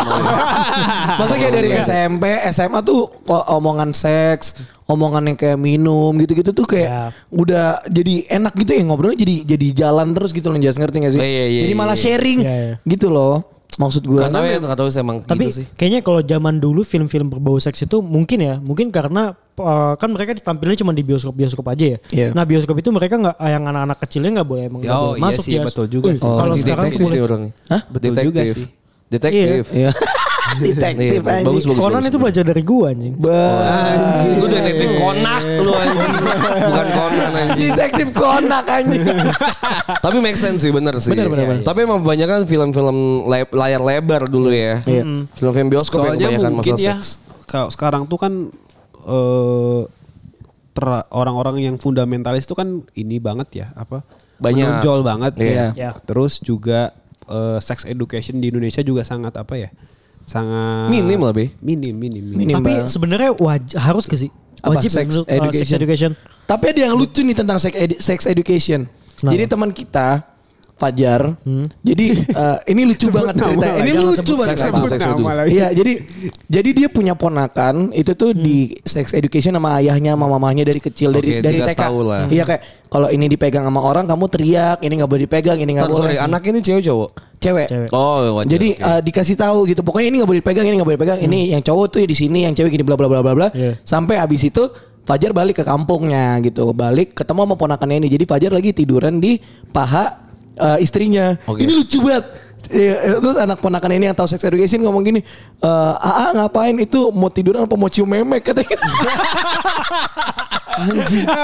[1.23, 4.59] Masa kayak dari SMP, SMA tuh kok omongan seks,
[4.91, 7.05] omongan yang kayak minum gitu-gitu tuh kayak Ya.
[7.31, 11.13] udah jadi enak gitu ya ngobrolnya jadi jadi jalan terus gitu loh Jas ngerti gak
[11.13, 11.19] sih?
[11.19, 12.03] Iya, iya, iya, jadi malah iya.
[12.03, 12.75] sharing Iya, iya.
[12.83, 13.47] gitu loh.
[13.73, 14.19] Maksud gue.
[14.19, 15.67] Gak tahu ya, gak tahu sih emang Tapi gitu sih.
[15.73, 20.35] kayaknya kalau zaman dulu film-film berbau seks itu mungkin ya, mungkin karena uh, kan mereka
[20.35, 21.99] ditampilnya cuma di bioskop-bioskop aja ya.
[22.11, 22.29] Iya.
[22.33, 25.45] Nah bioskop itu mereka nggak yang anak-anak kecilnya nggak boleh emang Oh, boleh iya masuk
[25.47, 25.63] sih, ya.
[25.63, 26.21] betul juga sih.
[26.21, 27.15] Oh, kalau sekarang detektif boleh.
[27.15, 27.53] nih orangnya.
[27.65, 27.81] Hah?
[27.87, 28.27] Betul Detektif.
[28.27, 28.67] juga sih.
[29.09, 29.65] Detektif.
[29.71, 29.91] Iya.
[30.65, 31.47] Detektif Iya, anjing.
[31.47, 31.79] bagus bagus.
[31.79, 32.09] Conan bagus.
[32.09, 33.15] itu belajar dari gua anjing.
[33.15, 33.99] Ba-
[34.33, 36.11] Lu detektif konak lu anjing.
[36.61, 37.69] Bukan konan anjing.
[37.71, 39.03] Detektif konak anjing.
[40.05, 41.11] Tapi make sense sih bener sih.
[41.11, 41.63] Bener, bener, bener.
[41.63, 42.97] Tapi emang kebanyakan film-film
[43.29, 44.83] layar lebar dulu ya.
[45.33, 47.09] Film-film bioskop yang Soalnya kebanyakan mungkin ya seks.
[47.45, 48.33] kalau sekarang tuh kan
[49.01, 49.81] eh
[50.71, 54.07] ter- orang-orang yang fundamentalis itu kan ini banget ya apa
[54.39, 54.81] Banyak.
[54.81, 55.67] menonjol banget Iya.
[55.73, 55.91] Iya.
[56.01, 56.95] Terus juga
[57.27, 59.71] eh, sex education di Indonesia juga sangat apa ya?
[60.31, 61.51] Sangat Minim lah, Be.
[61.59, 62.39] Minim, minim, minim.
[62.39, 62.55] Minim.
[62.63, 62.87] Tapi banget.
[62.87, 64.31] sebenarnya wajib harus ke sih?
[64.63, 64.79] Apa?
[64.79, 65.67] Wajib Sex ya menurut, uh, education.
[65.67, 66.11] sex education.
[66.47, 68.87] Tapi ada yang lucu nih tentang sex, edu- sex education.
[69.19, 69.33] Kenapa?
[69.35, 70.30] Jadi teman kita
[70.81, 71.37] Fajar.
[71.85, 73.67] Jadi eh, ini lucu banget nama cerita.
[73.69, 74.57] lah, Ini jangan lucu banget.
[75.53, 75.93] Iya, jadi
[76.49, 81.13] jadi dia punya ponakan itu tuh di sex education sama ayahnya sama mamahnya dari kecil
[81.13, 81.81] dari Oke, dari TK.
[82.33, 85.93] Iya kayak kalau ini dipegang sama orang kamu teriak, ini nggak boleh dipegang, ini nggak
[85.93, 86.01] boleh.
[86.01, 87.11] sorry, anak ini cewek cowok.
[87.41, 87.69] cewek.
[87.73, 87.89] Cewek.
[87.97, 88.53] Oh, wajar.
[88.57, 88.85] Jadi oke.
[88.85, 89.81] eh, dikasih tahu gitu.
[89.81, 91.19] Pokoknya ini nggak boleh dipegang, ini nggak boleh dipegang.
[91.21, 93.49] Ini yang cowok tuh ya di sini, yang cewek gini bla bla bla bla bla.
[93.53, 93.77] Iya.
[93.85, 94.65] Sampai habis itu
[95.01, 96.71] Fajar balik ke kampungnya gitu.
[96.71, 98.09] Balik ketemu sama ponakannya ini.
[98.13, 99.41] Jadi Fajar lagi tiduran di
[99.75, 101.39] paha eh, istrinya.
[101.45, 101.63] Oke.
[101.63, 102.27] Ini lucu banget.
[102.71, 105.21] Iya, terus anak ponakan ini yang tahu sex education ngomong gini,
[105.59, 108.79] eh AA ngapain itu mau tiduran apa mau cium memek katanya.
[110.79, 111.27] Anjing.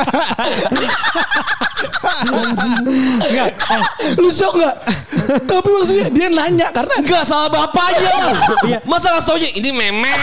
[2.31, 2.75] Anjing.
[3.21, 3.51] Enggak.
[3.59, 3.83] eh,
[4.15, 4.77] Lu shock enggak?
[5.27, 8.13] Tapi maksudnya dia nanya karena Enggak salah bapaknya.
[8.67, 8.79] Iya.
[8.85, 10.21] Masa nggak tahu ini memek.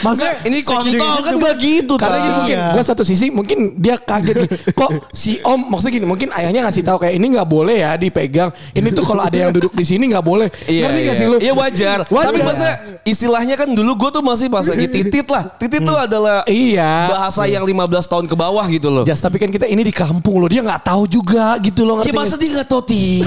[0.00, 2.72] Maksudnya ini kontol kan gak gitu Karena gini mungkin Iya.
[2.72, 4.50] gue satu sisi mungkin dia kaget nih.
[4.72, 8.48] Kok si om maksudnya gini mungkin ayahnya ngasih tahu kayak ini nggak boleh ya dipegang.
[8.72, 10.48] Ini tuh kalau ada yang duduk di sini nggak boleh.
[10.64, 11.04] Iya, Ngerti iya.
[11.04, 11.36] gak sih lu?
[11.36, 11.98] Iya wajar.
[12.08, 12.26] Wajar.
[12.32, 15.44] Tapi maksudnya istilahnya kan dulu gue tuh masih pas lagi titit lah.
[15.58, 16.92] Titit tuh adalah Iya.
[17.12, 17.76] bahasa yang 15
[18.08, 19.04] tahun ke bawah gitu loh.
[19.04, 22.14] Jas tapi kan kita ini di kampung loh dia nggak tahu juga gitu loh Ya
[22.14, 22.40] masa nggak?
[22.40, 23.26] dia gak tau titit?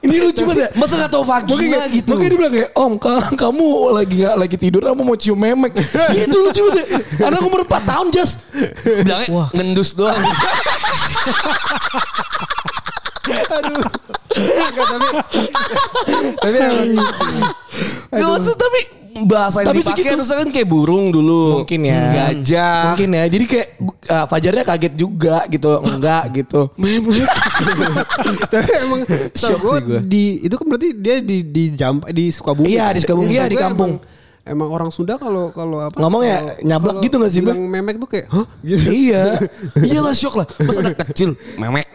[0.00, 0.68] Ini lucu banget ya.
[0.74, 2.10] Masa gak tau vagina Makanya, gitu?
[2.10, 5.72] makanya dia bilang kayak Om ka- kamu lagi nggak lagi tidur apa mau cium memek
[6.12, 7.26] Gitu lucu banget ya.
[7.26, 8.30] Anak umur 4 tahun Jas
[8.82, 10.18] Bilangnya ngendus doang.
[14.34, 15.06] Enggak, tapi
[16.36, 16.88] tapi emang
[18.10, 18.80] Gak maksud tapi
[19.22, 20.14] bahasa yang Tapi dipakai segitu.
[20.18, 21.62] harusnya kan kayak burung dulu.
[21.62, 22.82] Mungkin ya Gajah.
[22.90, 23.68] Mungkin ya Jadi kayak
[24.10, 27.26] uh, Fajarnya kaget juga gitu Enggak gitu Memek
[28.52, 29.00] tapi emang
[29.34, 30.00] Shock gue sih gua.
[30.02, 32.74] di itu kan berarti dia di di jam di Sukabumi.
[32.74, 33.30] Iya, di Sukabumi.
[33.30, 33.92] Iya, di Gua kampung.
[33.98, 35.96] Emang, emang orang Sunda kalau kalau apa?
[35.96, 38.46] Ngomong ya, nyablak gitu nggak sih, bilang memek tuh kayak, hah?
[38.60, 38.88] Gitu.
[38.92, 39.40] Iya
[39.88, 40.46] Iyalah shock lah.
[40.60, 41.88] Masa anak kecil memek.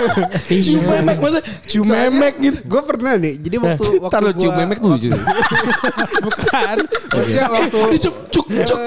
[0.62, 3.34] Cium memek Masa cium memek gitu Gue pernah nih.
[3.38, 5.22] Jadi waktu waktu lu gua- cium memek tuh lucu sih.
[6.26, 6.76] bukan.
[7.30, 8.80] Ya waktu Cuk cuk cuk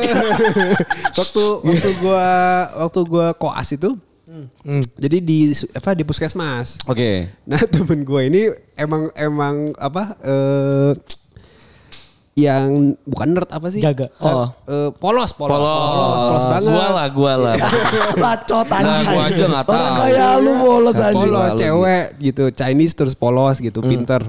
[1.15, 2.27] waktu waktu gua
[2.83, 3.95] waktu gua koas itu
[4.99, 6.83] jadi di apa di puskesmas.
[6.85, 7.31] Oke.
[7.47, 8.41] Nah temen gue ini
[8.75, 10.91] emang emang apa eh
[12.35, 13.79] yang bukan nerd apa sih?
[13.79, 14.11] Jaga.
[14.19, 14.51] Oh.
[14.67, 16.43] Eh, polos, polos, Polos.
[16.51, 16.67] banget.
[16.67, 17.55] Gua lah, gua lah.
[18.27, 19.99] Bacot Nah, anjing gua aja nggak Orang tahu.
[20.03, 24.19] kayak lu polos anjing polos cewek gitu Chinese terus polos gitu pinter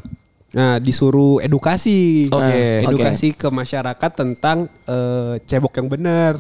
[0.57, 2.81] nah disuruh edukasi Oke.
[2.81, 6.33] Nah, edukasi ke masyarakat tentang eh, cebok yang benar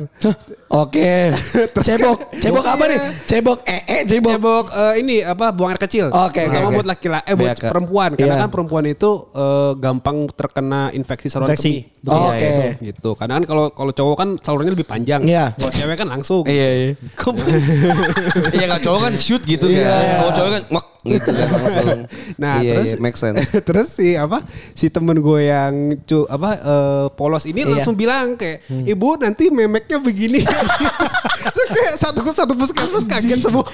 [0.66, 1.36] Oke
[1.86, 6.08] Cebok Cebok apa nih Cebok ee eh, Cebok cebok eh, ini apa buang air kecil
[6.08, 6.76] Oke, oke, Terutama oke.
[6.76, 7.68] buat laki-laki eh buat Beaka.
[7.68, 8.40] perempuan karena Iya.
[8.40, 11.84] kan perempuan itu eh, gampang terkena infeksi saluran Infeksi.
[11.84, 12.68] kemih Oh, Iya, Oke iya.
[12.88, 15.52] gitu karena kan kalau kalau cowok kan salurannya lebih panjang Iya.
[15.52, 16.90] kalau cewek kan langsung Iya, iya.
[18.54, 19.84] Iya gak cowok kan shoot gitu Iya.
[19.84, 20.04] kan.
[20.16, 21.88] Kalau cowok kan mak gitu kan langsung.
[22.36, 23.38] Nah Iya, terus iya, make sense.
[23.68, 24.38] terus si apa
[24.70, 25.74] si temen gue yang
[26.06, 27.82] cu apa eh, polos ini Iya.
[27.82, 30.46] langsung bilang kayak ibu nanti memeknya begini.
[31.66, 33.64] Kayak satu satu puskesmas kaget semua.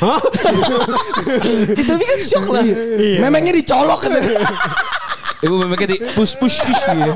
[1.76, 2.64] Itu kan shock lah.
[3.20, 4.12] Memeknya dicolok kan
[5.42, 7.12] Ibu memeknya di push push push gitu.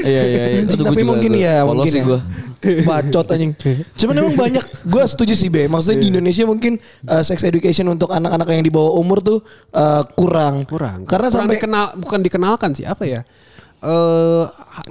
[0.00, 0.60] Iya iya iya.
[0.64, 2.06] Tapi mungkin ya mungkin sih ya.
[2.08, 2.20] gua.
[2.62, 3.52] Bacot anjing.
[3.98, 5.66] Cuman emang banyak gue setuju sih Be.
[5.66, 6.78] Maksudnya di Indonesia mungkin
[7.10, 9.42] uh, sex education untuk anak-anak yang di bawah umur tuh
[9.74, 10.62] uh, kurang.
[10.64, 11.02] Kurang.
[11.04, 13.20] Karena Kurang sampai dikenal bukan dikenalkan sih apa ya?
[13.82, 14.44] Eh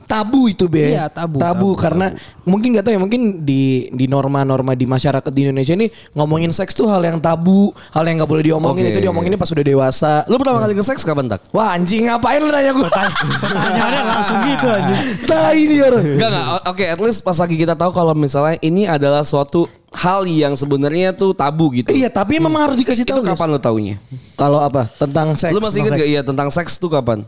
[0.04, 0.92] tabu itu Be.
[0.92, 2.12] Iya, tabu, Tabu tabu, karena
[2.44, 6.76] mungkin gak tahu ya mungkin di di norma-norma di masyarakat di Indonesia ini ngomongin seks
[6.76, 8.92] tuh hal yang tabu, hal yang gak boleh diomongin Oke.
[8.92, 10.14] itu diomonginnya pas udah dewasa.
[10.28, 11.40] Lu pertama kali ke seks kapan tak?
[11.56, 12.84] Wah anjing ngapain lu nanya gue?
[12.92, 14.94] Pertanyaannya langsung gitu aja.
[15.24, 16.04] Tai ini orang.
[16.20, 16.46] Enggak enggak.
[16.68, 21.16] Oke, at least pas lagi kita tahu kalau misalnya ini adalah suatu hal yang sebenarnya
[21.16, 21.96] tuh tabu gitu.
[21.96, 23.24] Iya tapi memang harus dikasih Itu tahu.
[23.24, 23.40] guys.
[23.40, 23.96] kapan lu taunya?
[24.36, 24.92] Kalau apa?
[25.00, 25.56] Tentang seks.
[25.56, 27.24] Lu masih inget gak iya tentang seks tuh kapan?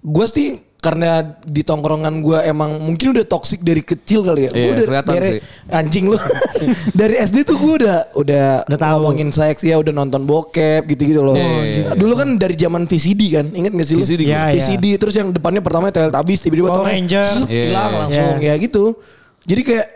[0.00, 1.10] Gue sih karena
[1.42, 4.50] di tongkrongan gue emang mungkin udah toksik dari kecil kali ya.
[4.54, 5.40] Iya, udah kelihatan dari- sih.
[5.66, 6.18] Anjing lu.
[7.02, 8.94] dari SD tuh gue udah udah, Udah tahu.
[9.02, 11.34] ngomongin seks ya, udah nonton bokep gitu-gitu loh.
[11.34, 11.86] Iya, iya, iya.
[11.98, 14.06] Dulu kan dari zaman VCD kan, inget gak sih lu?
[14.06, 14.62] VCD Iya, iya.
[14.62, 17.50] VCD terus yang depannya pertama Teletubbies tiba-tiba Power Ranger.
[17.50, 17.98] Iya, hilang iya.
[18.06, 18.84] langsung ya gitu.
[19.42, 19.86] Jadi kayak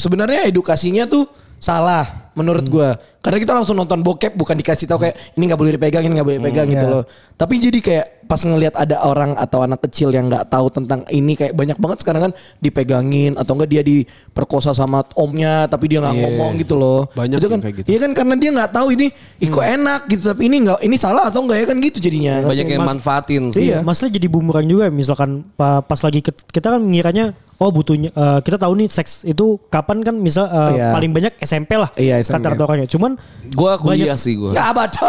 [0.00, 2.72] sebenarnya edukasinya tuh salah menurut Hmm.
[2.72, 6.12] gua karena kita langsung nonton bokep bukan dikasih tahu kayak ini nggak boleh dipegang ini
[6.14, 6.94] nggak boleh dipegang gitu iya.
[6.94, 7.02] loh
[7.34, 11.32] tapi jadi kayak pas ngelihat ada orang atau anak kecil yang nggak tahu tentang ini
[11.34, 16.14] kayak banyak banget sekarang kan dipegangin atau enggak dia diperkosa sama omnya tapi dia nggak
[16.14, 16.22] Iya.
[16.26, 17.88] ngomong gitu loh Banyak itu kan kayak gitu.
[17.88, 19.06] iya kan karena dia nggak tahu ini
[19.38, 22.34] ih kok enak gitu tapi ini nggak ini salah atau enggak ya kan gitu jadinya
[22.44, 23.64] Banyak yang Mas- manfaatin sih.
[23.66, 23.80] Iya.
[23.80, 28.54] Masalah jadi bumerang juga misalkan pa- pas lagi kita kan ngiranya oh butuhnya eh, kita
[28.56, 30.92] tahu nih seks itu kapan kan misal eh, Iya.
[30.92, 32.86] paling banyak SMP lah Iya, Rata-rata orangnya.
[32.86, 33.16] Cuman
[33.50, 34.52] Gua kuliah Banyak- sih gua.
[34.52, 35.08] baca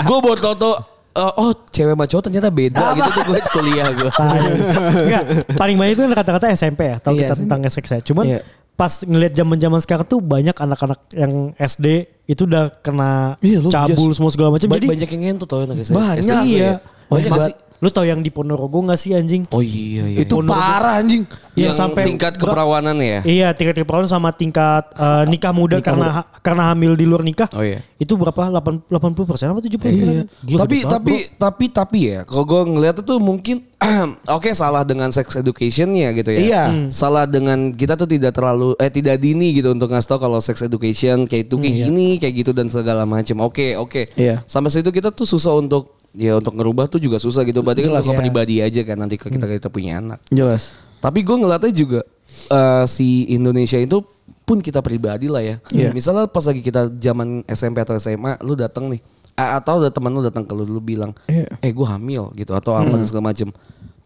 [0.00, 0.74] gue baru tau tau
[1.10, 4.10] eh, oh cewek sama cowok ternyata beda gitu tuh gue kuliah gue.
[5.02, 5.22] Enggak,
[5.54, 7.42] paling banyak itu kan kata-kata SMP ya, tahu Iya, kita SMP.
[7.44, 8.00] tentang seks ya.
[8.00, 8.38] Cuman Iya.
[8.72, 11.86] pas ngelihat zaman-zaman sekarang tuh banyak anak-anak yang SD
[12.24, 14.66] itu udah kena Iya, cabul semua segala macam.
[14.66, 15.98] Ba- Jadi banyak yang ngentot tau anak SMA.
[15.98, 16.22] Banyak.
[16.22, 16.72] SD, iya.
[16.78, 17.54] Banyak Banyak gak sih?
[17.80, 19.48] Lu tau yang di Ponorogo gak sih anjing?
[19.50, 20.18] Oh iya iya.
[20.20, 21.24] Itu parah anjing.
[21.56, 23.20] Yang yang sampai tingkat keperawanan ya.
[23.24, 27.48] Iya tingkat keperawanan sama tingkat eh, nikah muda karena karena hamil di luar nikah.
[27.56, 27.80] Oh iya.
[27.96, 28.52] Itu berapa?
[28.52, 30.28] 8 80 persen apa 70 persen?
[30.56, 33.56] tapi tapi tapi tapi ya kalau gue ngeliat itu mungkin
[34.36, 36.64] oke salah dengan sex educationnya gitu ya Iya.
[36.68, 36.88] Hmm.
[36.92, 40.60] salah dengan kita tuh tidak terlalu eh tidak dini gitu untuk ngasih tau kalau sex
[40.60, 44.44] education kayak itu kayak gini kayak gitu dan segala macam oke oke Iya.
[44.44, 48.02] sampai situ kita tuh susah untuk ya untuk ngerubah tuh juga susah gitu berarti kan
[48.02, 50.74] untuk pribadi aja kan nanti ke kita kita punya anak Jelas.
[50.98, 52.00] tapi gue ngeliatnya juga
[52.50, 54.02] eh, si Indonesia itu
[54.50, 55.62] pun kita pribadi lah ya.
[55.70, 55.94] Iya.
[55.94, 58.98] Misalnya pas lagi kita zaman SMP atau SMA, lu datang nih,
[59.38, 61.46] atau ada teman lu datang ke lu, lu bilang, Iya.
[61.62, 63.54] eh gue hamil gitu atau apa dan segala macem.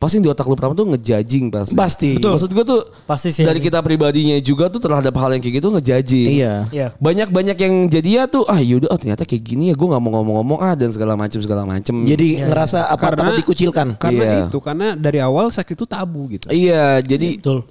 [0.04, 1.72] Pasti di otak lu pertama tuh ngejudging pasti.
[1.72, 2.10] Pasti.
[2.20, 5.72] Maksud gue tuh Pasti sih, dari kita pribadinya juga tuh terhadap hal yang kayak gitu
[5.72, 6.28] ngejudging.
[6.28, 6.54] Iya.
[6.68, 6.86] Iya.
[7.00, 10.20] Banyak-banyak yang jadi ya tuh ah yaudah oh, ternyata kayak gini ya gue nggak mau
[10.20, 12.04] ngomong-ngomong ah dan segala macem segala macem.
[12.04, 13.88] Jadi ngerasa apa Karena- takut dikucilkan.
[13.96, 14.38] Karena Iya.
[14.52, 16.52] itu karena dari awal seks itu tabu gitu.
[16.52, 17.64] iya jadi Betul.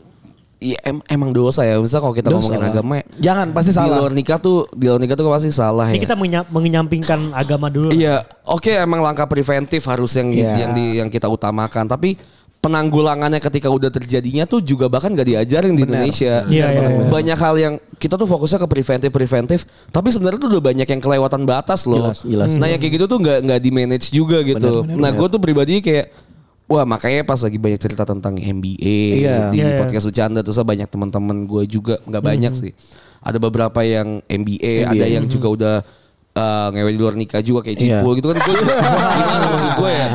[0.64, 1.76] Iya em- emang dosa ya.
[1.76, 2.72] Misal kalau kita Dosa ngomongin lah.
[2.72, 4.00] agama, Jangan, pasti Di salah.
[4.00, 6.02] luar nikah tuh, di luar nikah tuh pasti salah Ini ya.
[6.02, 7.92] kita menya- menyampingkan agama dulu.
[7.92, 10.56] Iya, oke emang langkah preventif harus yang Iya.
[10.58, 11.84] yang di, yang kita utamakan.
[11.86, 12.16] Tapi
[12.58, 16.48] penanggulangannya ketika udah terjadinya tuh juga bahkan gak diajarin di Indonesia.
[16.48, 17.12] Iya, iya, iya.
[17.12, 21.02] Banyak hal yang kita tuh fokusnya ke preventif preventif, tapi sebenarnya tuh udah banyak yang
[21.02, 22.00] kelewatan batas loh.
[22.00, 22.50] Jelas, jelas.
[22.56, 24.80] Nah yang kayak gitu tuh nggak nggak di manage juga gitu.
[24.80, 26.23] Benar, benar, nah gue tuh pribadi kayak
[26.66, 29.52] Wah makanya pas lagi banyak cerita tentang MBA Iya.
[29.52, 29.76] di Iya, iya.
[29.76, 32.72] podcast bercanda terus banyak teman-teman gue juga nggak banyak sih.
[33.20, 35.76] Ada beberapa yang MBA, ada yang juga udah
[36.34, 38.00] uh, ngewe di luar nikah juga kayak Iya.
[38.00, 38.38] Cipul gitu kan.
[38.38, 38.56] Gue
[39.18, 40.08] gimana maksud gue ya?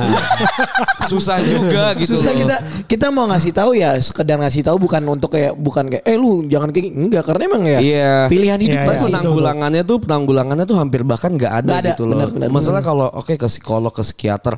[1.02, 2.38] Susah juga gitu Susah loh.
[2.38, 2.56] kita
[2.86, 6.44] kita mau ngasih tahu ya sekedar ngasih tahu bukan untuk kayak bukan kayak eh lu
[6.44, 8.12] jangan kayak enggak karena emang ya Iya.
[8.26, 8.90] pilihan hidup Iya, iya.
[8.90, 9.04] pasti.
[9.06, 12.12] penanggulangannya tuh penanggulangannya tuh hampir bahkan nggak ada, ada, gitu loh.
[12.14, 14.56] benar, benar, Masalah kalau oke ke psikolog ke psikiater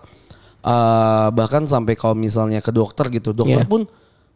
[0.63, 3.67] eh, bahkan sampai kalau misalnya ke dokter gitu, dokter Iya.
[3.67, 3.85] pun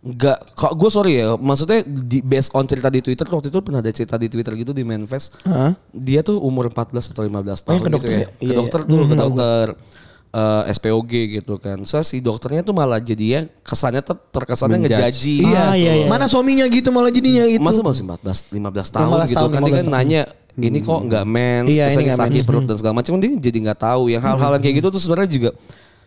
[0.02, 3.80] nggak kok gue sorry ya maksudnya di based on cerita di Twitter waktu itu pernah
[3.80, 5.72] ada cerita di Twitter gitu di Manfest Hah?
[5.88, 8.28] dia tuh umur 14 atau 15 Oh, tahun yang ke gitu dokter ya ya?
[8.28, 8.90] ke Iya, dokter iya.
[8.90, 9.64] tuh ke dokter
[10.30, 14.92] eh, SPOG gitu kan so si dokternya tuh malah jadinya kesannya ter- terkesannya Menjudge.
[14.92, 15.62] ngejaji Iya.
[15.62, 16.04] Ah, iya, iya.
[16.04, 17.64] Mana suaminya gitu malah jadinya gitu.
[17.64, 18.60] Masa masih 14 15
[18.90, 20.22] tahun 15 gitu tahun, kan dia 15 kan nanya
[20.54, 24.12] ini kok nggak mens Iya, terus sakit perut dan segala macam dia jadi nggak tahu
[24.12, 25.50] yang hal-hal yang kayak gitu tuh sebenarnya juga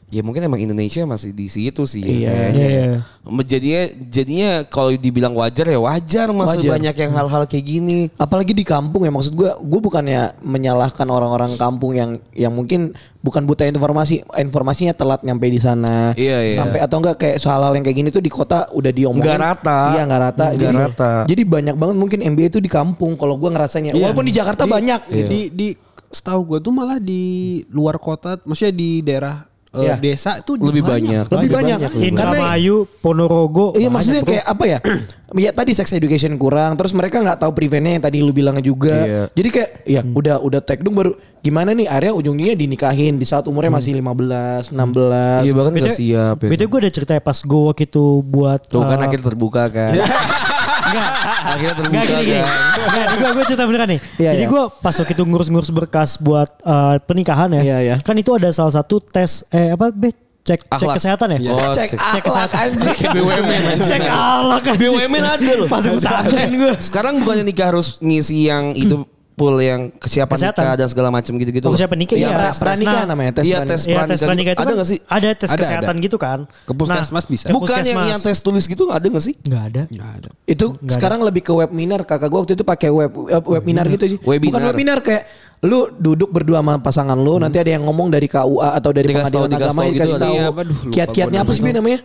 [0.07, 2.63] ya mungkin emang Indonesia masih di situ sih ya, Iya, kayaknya.
[2.63, 3.43] iya, iya.
[3.43, 6.71] jadinya jadinya kalau dibilang wajar ya wajar masih Wajar.
[6.73, 11.55] banyak yang hal-hal kayak gini apalagi di kampung ya maksud gue gue bukannya menyalahkan orang-orang
[11.55, 16.55] kampung yang yang mungkin bukan buta informasi informasinya telat nyampe di sana Iya, iya.
[16.55, 19.39] sampai atau enggak kayak soal hal yang kayak gini tuh di kota udah diomongin Nggak
[19.43, 19.79] rata.
[19.91, 21.11] iya nggak rata Nggak jadi, rata.
[21.27, 23.99] jadi banyak banget mungkin MBA itu di kampung kalau gue ngerasanya Iya.
[23.99, 25.27] walaupun di Jakarta Di- banyak Iya.
[25.27, 25.67] Di di
[26.07, 27.23] setahu gue tuh malah di
[27.67, 29.43] luar kota, maksudnya di daerah
[29.77, 29.95] eh, Iya.
[29.95, 31.25] desa itu Lebih banyak.
[31.27, 33.71] lebih banyak, lebih karena Indramayu, Ponorogo.
[33.71, 34.31] Iya banyak, maksudnya bro.
[34.33, 34.79] kayak apa ya?
[35.27, 38.95] Ya tadi sex education kurang, terus mereka nggak tahu preventnya yang tadi lu bilang juga.
[38.95, 39.23] Iya.
[39.35, 43.67] Jadi kayak ya udah udah tekdung baru gimana nih area ujungnya dinikahin di saat umurnya
[43.69, 45.43] masih 15, 16.
[45.43, 48.83] iya bahkan nggak siap ya BTW gue ada cerita pas gue waktu itu buat tuh
[48.83, 49.91] kan eh, akhirnya terbuka kan
[50.87, 51.11] Enggak,
[51.47, 52.39] akhirnya terbuka Enggak gini gini.
[52.39, 53.99] kan Enggak, gue gue cerita beneran nih.
[54.17, 54.49] Iya, Jadi iya.
[54.49, 57.61] gue pas waktu itu ngurus-ngurus berkas buat eh, pernikahan ya.
[57.61, 57.95] Iya, iya.
[57.99, 60.95] Kan itu ada salah satu tes eh apa be cek cek Akhlak.
[60.95, 61.39] kesehatan ya.
[61.45, 62.67] Oh, cek cek- cek cek kesehatan.
[63.11, 64.75] BUMN Cek alak kan.
[64.75, 66.71] BUMN ada loh Masuk pesantren gue.
[66.79, 69.03] sekarang bukannya nikah harus ngisi yang itu
[69.37, 70.63] pool yang kesiapan Kesehatan.
[70.65, 72.37] nikah dan segala macam gitu-gitu Oh, kesiapan nikah, Iya, iya.
[72.41, 72.57] tes, tes.
[72.59, 73.69] Pranikahan Nah, namanya tes Iya, pranikah.
[73.69, 74.49] tes Iya tes pranikah pranikah gitu.
[74.49, 74.99] itu Ada kan nggak sih?
[75.07, 76.03] Ada tes Ada, kesehatan ada.
[76.03, 76.39] gitu kan.
[76.49, 77.45] Ke puskesmas bisa.
[77.45, 79.37] ke Bukan yang, yang tes tulis gitu ada gak sih?
[79.39, 79.81] Nggak ada.
[79.87, 80.29] Nggak ada.
[80.43, 82.01] Itu sekarang lebih ke webinar.
[82.01, 84.17] Kakak gua waktu itu pakai web web- webinar gitu sih.
[84.17, 84.61] Bukan Webinar.
[84.67, 85.23] webinar kayak
[85.59, 89.21] lu duduk berdua sama pasangan lu, nanti ada yang ngomong dari KUA atau dari Dikasih
[89.27, 90.25] pengadilan agama tahu gitu dikasih ada.
[90.25, 90.33] tahu.
[90.33, 90.47] Iya,
[90.89, 91.99] Kiat-kiatnya apa sih namanya?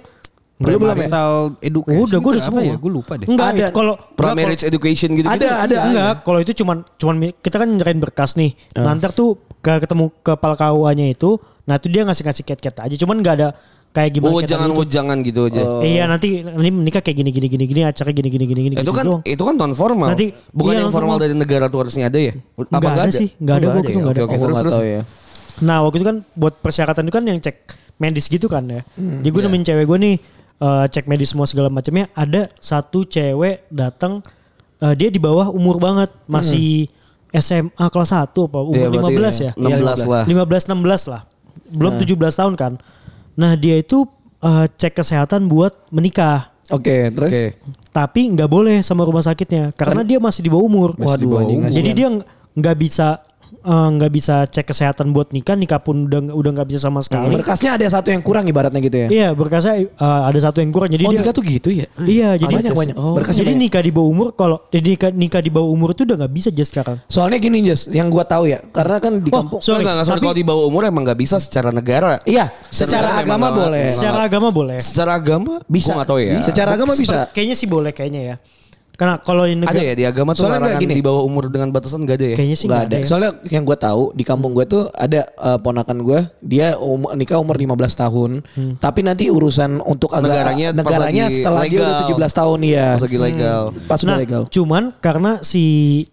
[0.64, 0.98] Belum belum ya?
[1.03, 2.03] Parental education.
[2.03, 2.62] Udah, gue udah semua.
[2.62, 2.77] ya?
[2.77, 3.27] Gue lupa deh.
[3.27, 3.66] Enggak, Ada.
[3.70, 5.77] kalau Pra-marriage education gitu Ada ada.
[5.85, 8.55] Enggak, kalau itu cuman cuman kita kan nyerahin berkas nih.
[8.72, 12.94] Nanti tuh ke ketemu kepala KUA-nya itu, nah itu dia ngasih-ngasih kiat-kiat aja.
[12.96, 13.48] Cuman nggak ada
[13.90, 15.61] kayak gimana Oh jangan tadi oh jangan gitu aja.
[15.81, 18.81] Iya nanti nanti menikah kayak gini gini gini gini acara gini gini gini gini itu
[18.81, 19.22] gitu kan doang.
[19.22, 20.09] itu kan non formal.
[20.09, 21.09] Nanti- Bukan iya, yang non-formal.
[21.12, 22.33] formal dari negara tuh harusnya ada ya?
[22.33, 24.01] Apa Nggak ada sih, nggak ada, Oh, waktu itu ya?
[24.01, 24.22] nggak ada.
[24.22, 24.75] Oke oke Oh, terus terus.
[24.75, 25.03] tahu ya.
[25.61, 27.57] Nah waktu itu kan buat persyaratan itu kan yang cek
[27.94, 28.81] medis gitu kan ya.
[28.96, 30.14] Hmm, Jadi gue nemuin cewek gue nih
[30.62, 32.07] eh, cek medis semua segala macamnya.
[32.14, 34.22] Ada satu cewek datang
[34.79, 36.87] eh, dia di bawah umur banget masih
[37.33, 39.53] SMA kelas 1 apa umur Iya, berarti 15 ya.
[39.57, 40.25] 16 lah.
[40.29, 41.22] 15 16 lah.
[41.72, 42.72] Belum 17 tahun kan.
[43.35, 44.07] Nah dia itu
[44.38, 46.53] eh, cek kesehatan buat menikah.
[46.70, 47.44] Oke, terus Oke.
[47.92, 50.90] Tapi nggak boleh sama rumah sakitnya karena dia masih di bawah umur.
[50.96, 52.25] Waduh, anjing, Jadi dia ng-
[52.57, 53.20] nggak bisa
[53.64, 57.31] eh, nggak bisa cek kesehatan buat nikah, nikah pun udah udah nggak bisa sama sekali.
[57.33, 59.09] Berkasnya ada satu yang kurang ibaratnya gitu ya.
[59.09, 59.88] Iya berkasnya eh,
[60.25, 61.87] ada satu yang kurang jadi Oh dia nikah tuh gitu ya?
[61.98, 62.94] Iya jadi Banyak, banyak.
[62.94, 63.14] Oh.
[63.14, 63.64] Berkasnya jadi banyak.
[63.64, 66.48] nikah di bawah umur kalau jadi nikah, nikah di bawah umur itu udah nggak bisa
[66.48, 66.96] aja sekarang.
[67.07, 70.07] Soalnya gini Jas, yang gua tahu ya, karena kan di Oh, kampung sorry, Enggak, enggak,
[70.07, 70.18] sorry.
[70.18, 72.18] tapi- Kalau di bawah umur emang nggak bisa secara negara.
[72.25, 73.83] Iya, secara Secara agama boleh.
[73.83, 74.79] nggak- Secara agama boleh.
[74.79, 75.87] Secara agama Bisa.
[75.87, 76.33] Gua nggak tahu ya.
[76.42, 77.18] Secara agama bisa.
[77.29, 78.37] Kayaknya sih boleh kayaknya ya.
[78.92, 80.94] Karena kalau negara Ada ya di agama tuh Soalnya larangan gini.
[80.94, 82.37] di bawah umur dengan batasan gak ada ya?
[82.37, 82.94] kayaknya sih Nggak nggak ada.
[82.94, 83.02] ada.
[83.02, 83.09] ya.
[83.09, 87.37] Soalnya yang gue tahu di kampung gue tuh ada eh, ponakan gue, dia um- nikah
[87.37, 88.31] umur 15 tahun,
[88.76, 92.18] tapi nanti urusan untuk agak Negaranya pas negaranya lagi setelah dia udah legal.
[92.31, 92.87] 17 tahun ya.
[92.90, 93.62] Pas lagi legal.
[93.85, 94.42] Pas udah Nah, legal.
[94.46, 95.64] cuman karena si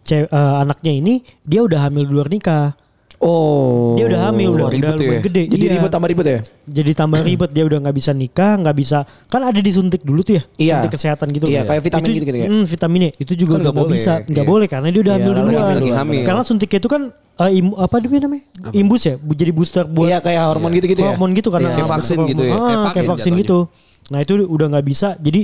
[0.09, 2.79] eh, anaknya ini dia udah hamil di luar nikah.
[3.19, 3.99] Oh.
[3.99, 5.03] Dia udah hamil, udah, ribet udah ya.
[5.03, 5.43] lumayan gede.
[5.45, 5.73] Jadi Iya.
[5.75, 6.39] ribet tambah ribet ya?
[6.63, 8.97] Jadi tambah ribet dia udah nggak bisa nikah, nggak bisa.
[9.27, 10.73] Kan ada disuntik dulu tuh ya, Iya.
[10.79, 11.45] suntik kesehatan gitu.
[11.45, 12.47] Iya, kayak vitamin Itu- gitu-gitu ya.
[12.47, 14.49] Hmm, vitaminnya itu Kan juga udah nggak bisa, nggak iya.
[14.49, 15.51] boleh karena dia udah Iya, hamil duluan.
[15.51, 16.21] hamil, lagi hamil.
[16.23, 17.01] Karena suntiknya itu kan
[17.39, 18.43] eh, im- apa dia namanya?
[18.73, 21.11] Imbus ya, jadi booster buat Iya kayak hormon gitu-gitu ya.
[21.13, 23.43] hormon gitu karena Kayak hormon- vaksin gitu ya, Ah, kayak kayak vaksin jatuhnya.
[23.43, 23.59] gitu.
[24.09, 25.07] Nah itu udah nggak bisa.
[25.17, 25.41] Jadi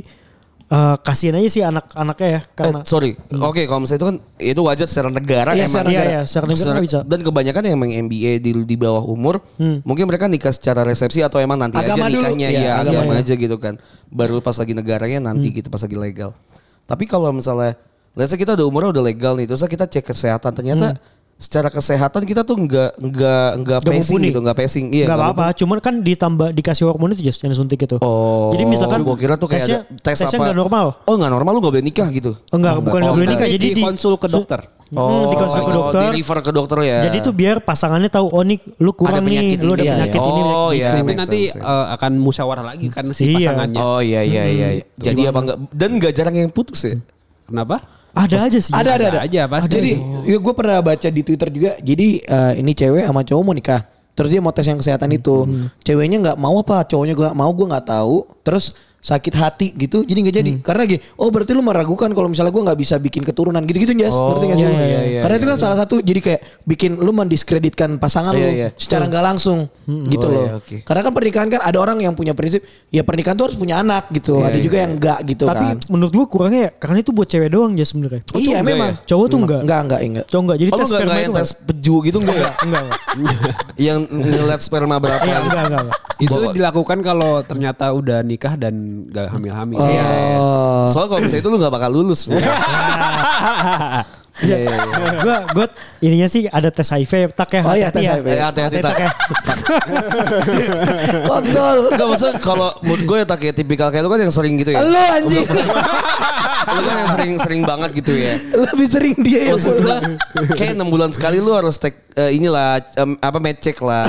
[0.66, 3.12] eh, kasihan aja sih anak-anaknya ya karena Eh, sorry.
[3.36, 5.70] Oke, kalau misalnya itu kan itu wajar secara negara Iya, emang.
[5.70, 6.10] secara Iya, negara.
[6.10, 7.00] iya, secara negara nggak bisa.
[7.04, 9.36] Dan kebanyakan yang emang MBA di di bawah umur,
[9.82, 12.22] mungkin mereka nikah secara resepsi atau emang nanti Agama aja dulu.
[12.22, 13.22] nikahnya Iya, ya agama agama ya.
[13.22, 13.74] aja gitu kan.
[14.08, 16.34] Baru pas lagi negaranya nanti gitu pas lagi legal.
[16.86, 17.78] Tapi kalau misalnya
[18.14, 20.98] let's say kita udah umurnya udah legal nih, terus kita cek kesehatan ternyata
[21.36, 24.28] secara kesehatan kita tuh enggak enggak enggak Nggak pacing mumpuni.
[24.30, 24.86] gitu, enggak pacing.
[24.88, 28.00] Iya, nggak nggak apa-apa, cuman kan ditambah dikasih hormon itu just yang suntik itu.
[28.00, 28.50] Oh.
[28.50, 30.46] Jadi misalkan gua kira tuh kayak tesnya, ada tes tesnya apa?
[30.46, 30.86] nggak normal.
[31.04, 32.32] Oh, enggak normal lu enggak boleh nikah gitu.
[32.50, 33.48] Oh, enggak, bukan nggak Oh, boleh nikah.
[33.48, 34.62] Jadi di konsul ke dokter.
[34.86, 36.02] Hmm, di konsul ke dokter.
[36.06, 37.00] di refer ke dokter ya.
[37.04, 39.92] Jadi tuh biar pasangannya tahu oh nih lu kurang nih, penyakit lu ada ini.
[39.92, 40.40] penyakit Iya, ini.
[40.40, 40.56] iya.
[40.56, 40.90] Oh, iya.
[41.04, 43.52] Nanti eh, akan musyawarah lagi kan si Iya.
[43.52, 43.80] pasangannya.
[43.82, 44.68] Oh iya iya iya.
[44.96, 46.96] Jadi apa enggak dan enggak jarang yang putus ya?
[47.44, 47.82] Kenapa?
[48.16, 48.72] Ada aja sih.
[48.72, 49.20] Ada ada ada.
[49.28, 49.76] aja, pasti.
[49.76, 49.92] Jadi
[50.24, 51.72] ya gue pernah baca di Twitter juga.
[51.84, 53.84] Jadi eh, ini cewek sama cowok mau nikah.
[54.16, 55.44] Terus dia mau tes yang kesehatan itu.
[55.84, 58.24] Ceweknya nggak mau apa, cowoknya gue mau gue nggak tahu.
[58.48, 58.72] Terus
[59.06, 62.64] sakit hati gitu jadi nggak jadi karena gini oh berarti lu meragukan kalau misalnya gue
[62.66, 65.46] nggak bisa bikin keturunan gitu-gitu Jas Oh, ngerti nggak sih iya, iya, iya, karena itu
[65.46, 68.68] iya, kan salah satu jadi kayak bikin lu mendiskreditkan pasangan Iya, lu iya.
[68.74, 69.70] secara nggak langsung
[70.10, 70.76] gitu Oh, loh iya, oke.
[70.82, 74.10] karena kan pernikahan kan ada orang yang punya prinsip ya pernikahan tuh harus punya anak
[74.10, 76.98] gitu Iya, ada iya, juga yang enggak gitu Tapi kan menurut gua kurangnya ya karena
[76.98, 78.22] itu buat cewek doang ya sebenarnya.
[78.34, 79.06] Oh, iya memang ya?
[79.06, 79.62] Cowok tuh enggak.
[79.62, 80.58] enggak enggak enggak Cowok enggak.
[80.58, 82.50] Jadi Oh, tes enggak sperma enggak itu tes peju gitu enggak ya?
[82.66, 82.84] enggak.
[83.14, 83.56] enggak.
[83.92, 85.22] yang ngeliat sperma berapa?
[85.22, 85.86] Iya, enggak, enggak.
[86.16, 89.78] Itu dilakukan kalau ternyata udah nikah dan gak hamil-hamil.
[89.78, 89.88] Oh.
[89.88, 90.06] Iya.
[90.90, 92.22] Soalnya kalau misalnya itu lu gak bakal lulus.
[94.36, 94.84] Iya, iya, iya.
[95.24, 95.66] gua gua
[96.04, 97.62] ininya sih ada tes HIV tak ya.
[97.64, 98.14] Oh iya, hati-hati tes ya.
[98.20, 98.28] HIV.
[98.28, 99.08] Eh, hati-hati, tak ya.
[101.24, 104.60] kontol Enggak maksudnya kalau mood gue ya tak kayak tipikal kayak lu kan yang sering
[104.60, 104.84] gitu ya.
[104.84, 105.48] lu anjing
[106.68, 108.36] Lu kan yang sering sering banget gitu ya.
[108.52, 109.98] lebih sering dia ya Maksud gue
[110.60, 112.84] kayak 6 bulan sekali lu harus take eh, inilah
[113.24, 114.04] apa match check lah.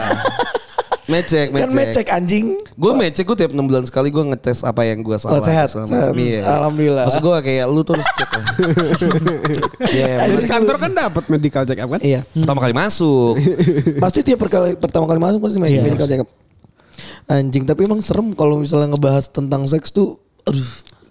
[1.07, 4.83] Match check, kan mecek anjing Gue check gue tiap 6 bulan sekali gue ngetes apa
[4.83, 5.39] yang gue salah.
[5.39, 6.13] Oh, sehat, segala sehat.
[6.13, 6.43] Iya.
[6.43, 7.05] Alhamdulillah.
[7.07, 8.45] Maksud gue kayak lu tuh harus cek lah.
[9.89, 12.01] Iya, Di kantor kan dapat medical check up kan?
[12.01, 13.39] iya pertama kali masuk.
[14.03, 15.83] pasti tiap perkali, pertama kali masuk pasti Iya.
[15.85, 16.31] medical check up
[17.27, 20.63] anjing tapi emang serem kalau misalnya ngebahas tentang seks tuh aduh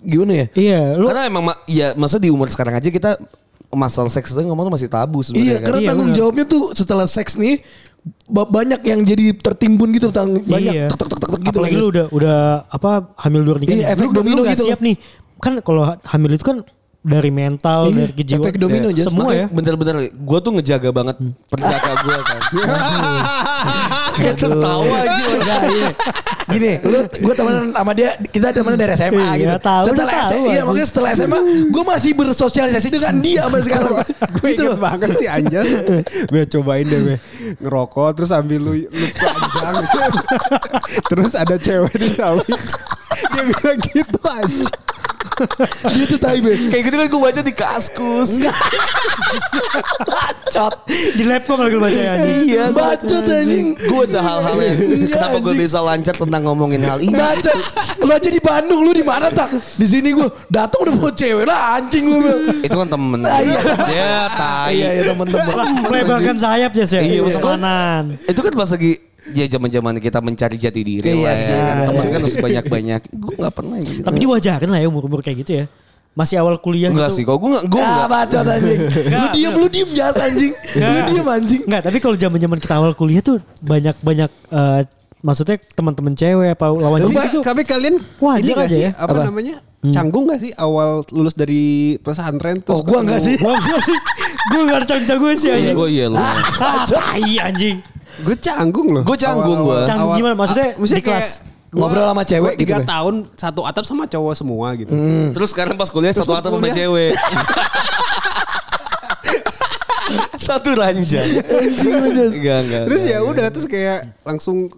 [0.01, 3.19] gimana ya Iya, lu Karena emang ma- ya masa di umur sekarang aja kita
[3.67, 5.65] masalah seks itu ngomong tuh masih tabu Iya, sebenarnya kan.
[5.65, 6.17] karena Iya, tanggung bener.
[6.17, 7.59] jawabnya tuh setelah seks nih
[8.29, 10.85] banyak yang jadi tertimbun gitu tang banyak iya.
[10.89, 12.37] tek tek tek tek tek gitu Apalagi lu udah udah
[12.69, 13.73] apa hamil luar nikah.
[13.73, 13.93] Iya, nih.
[13.97, 14.65] efek Lu- lu domino nggak gitu.
[14.69, 14.95] siap nih.
[15.41, 16.57] Kan kalau hamil itu kan
[17.05, 18.41] dari mental, Iya, dari kejiwaan.
[18.45, 19.03] efek domino aja.
[19.05, 19.47] Semua Makanya ya.
[19.53, 21.15] Bener-bener gue tuh ngejaga banget
[21.49, 22.39] penjaga gue kan.
[24.15, 25.23] Kayak tertawa aja.
[25.27, 25.89] Enggak, gini.
[26.45, 29.57] Gini, lu gue temenan sama dia, kita temenan dari SMA Iya, gitu.
[29.59, 31.39] tahu, setelah SMA, iya makanya setelah SMA,
[31.73, 33.93] gue masih bersosialisasi dengan dia sampai sekarang.
[34.05, 34.77] gue gitu loh.
[34.77, 35.65] banget sih Anjas
[36.29, 37.17] Gue cobain deh gue
[37.59, 39.75] Ngerokok Terus sambil lu, lu panjang
[41.09, 42.61] Terus ada cewek di samping
[43.33, 44.65] Dia bilang gitu aja
[45.87, 46.51] Dia tuh tai be.
[46.69, 48.31] Kayak gitu kan gue baca di kaskus.
[50.01, 50.73] Bacot.
[50.87, 52.37] Di laptop lagi baca ya anjing.
[52.47, 53.67] Iya, Bacot anjing.
[53.75, 57.13] Gue baca hal-hal yang Iya, kenapa gue bisa lancar tentang ngomongin hal ini.
[57.13, 57.57] Bacot.
[57.99, 59.49] Lu aja di Bandung, lu di mana tak?
[59.55, 62.19] Di sini gue datang udah bawa cewek lah anjing gue.
[62.19, 62.41] bilang.
[62.61, 63.19] Itu kan temen.
[63.21, 63.59] Ah, iya.
[63.89, 64.71] Ya, tai.
[64.75, 65.53] Iya, iya temen-temen.
[65.85, 66.99] Melebarkan sayap ya sih.
[66.99, 68.03] Iya, maksud gua- kanan.
[68.25, 68.91] Itu kan pas lagi
[69.27, 71.39] ya zaman-zaman kita mencari jati diri Iya lah ya.
[71.39, 71.45] kan.
[71.47, 72.11] Iya, Teman iya.
[72.11, 73.01] kan harus banyak-banyak.
[73.11, 74.01] Gue gak pernah gitu.
[74.01, 75.65] Tapi diwajarin lah ya umur-umur kayak gitu ya.
[76.11, 77.17] Masih awal kuliah Enggak gitu.
[77.17, 78.07] sih, kok gue gak, gue Ah, enggak.
[78.07, 78.79] bacot anjing.
[79.15, 80.51] Lu diem, lu diem jas anjing.
[80.73, 81.61] Lu diem anjing.
[81.63, 84.81] Enggak, tapi kalau zaman-zaman kita awal kuliah tuh banyak-banyak eh,
[85.19, 88.91] maksudnya teman-teman cewek apa lawan jenis itu tapi kalian Wajar ini nggak aja sih, ya.
[88.93, 89.21] Apa, Apa?
[89.27, 89.55] namanya?
[89.85, 91.65] Canggung gak sih awal lulus dari
[91.99, 93.43] pesantren terus Oh, gua enggak ketemu- sih.
[93.45, 93.97] Wah, enggak sih.
[94.45, 95.75] Gue gak ada jago sih Iya, anjing.
[95.75, 96.17] gue iya lu.
[96.17, 97.77] Ah, tai anjing.
[98.21, 99.03] Gue canggung loh.
[99.03, 99.83] Gue canggung gua.
[99.83, 100.35] Canggung Awal- gimana?
[100.35, 101.29] Maksudnya Ah, maksudnya di kelas?
[101.75, 104.93] Ngobrol sama cewek gua gitu, tiga tahun satu atap sama cowok semua gitu.
[105.31, 107.11] Terus sekarang pas kuliah satu pas atap sama cewek.
[110.37, 111.25] Satu ranjang.
[112.29, 112.83] Enggak, enggak.
[112.85, 114.69] Terus ya udah terus kayak langsung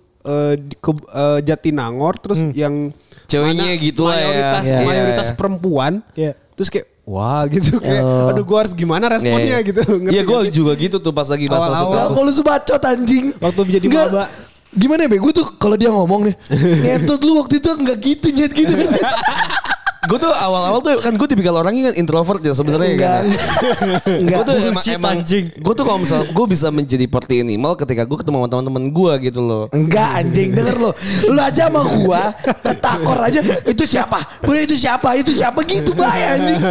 [0.58, 2.92] di ke eh, Jatinangor terus yang
[3.28, 4.24] Ceweknya gitu lah ya.
[4.24, 4.80] mayoritas Iya.
[4.82, 5.94] mayoritas perempuan.
[6.16, 6.32] Iya.
[6.56, 9.80] Terus kayak wah gitu kayak aduh gua harus gimana responnya gitu.
[9.80, 11.96] Ngerti Iya gue nggak juga gitu tuh pas lagi masuk masuk Awal-awal.
[11.96, 13.26] Gak mau lu sebacot anjing.
[13.40, 14.26] Waktu jadi Nggak, maba.
[14.78, 15.18] Gimana ya be?
[15.18, 16.36] Gue tuh kalau dia ngomong nih.
[16.86, 18.74] Ngentot lu waktu itu enggak gitu nyet gitu.
[20.08, 23.24] Gue tuh awal-awal tuh kan gue tipikal orangnya kan introvert ya sebenarnya kan.
[24.08, 24.38] Enggak.
[24.40, 25.18] Gue tuh emang, emang
[25.52, 29.12] gue tuh kalau misal gue bisa menjadi party animal ketika gue ketemu sama teman-teman gue
[29.28, 29.68] gitu loh.
[29.76, 30.92] Enggak anjing denger lo
[31.28, 36.40] Lu aja sama gua Ketakor aja Itu siapa Boleh itu siapa Itu siapa gitu bahaya
[36.40, 36.62] anjing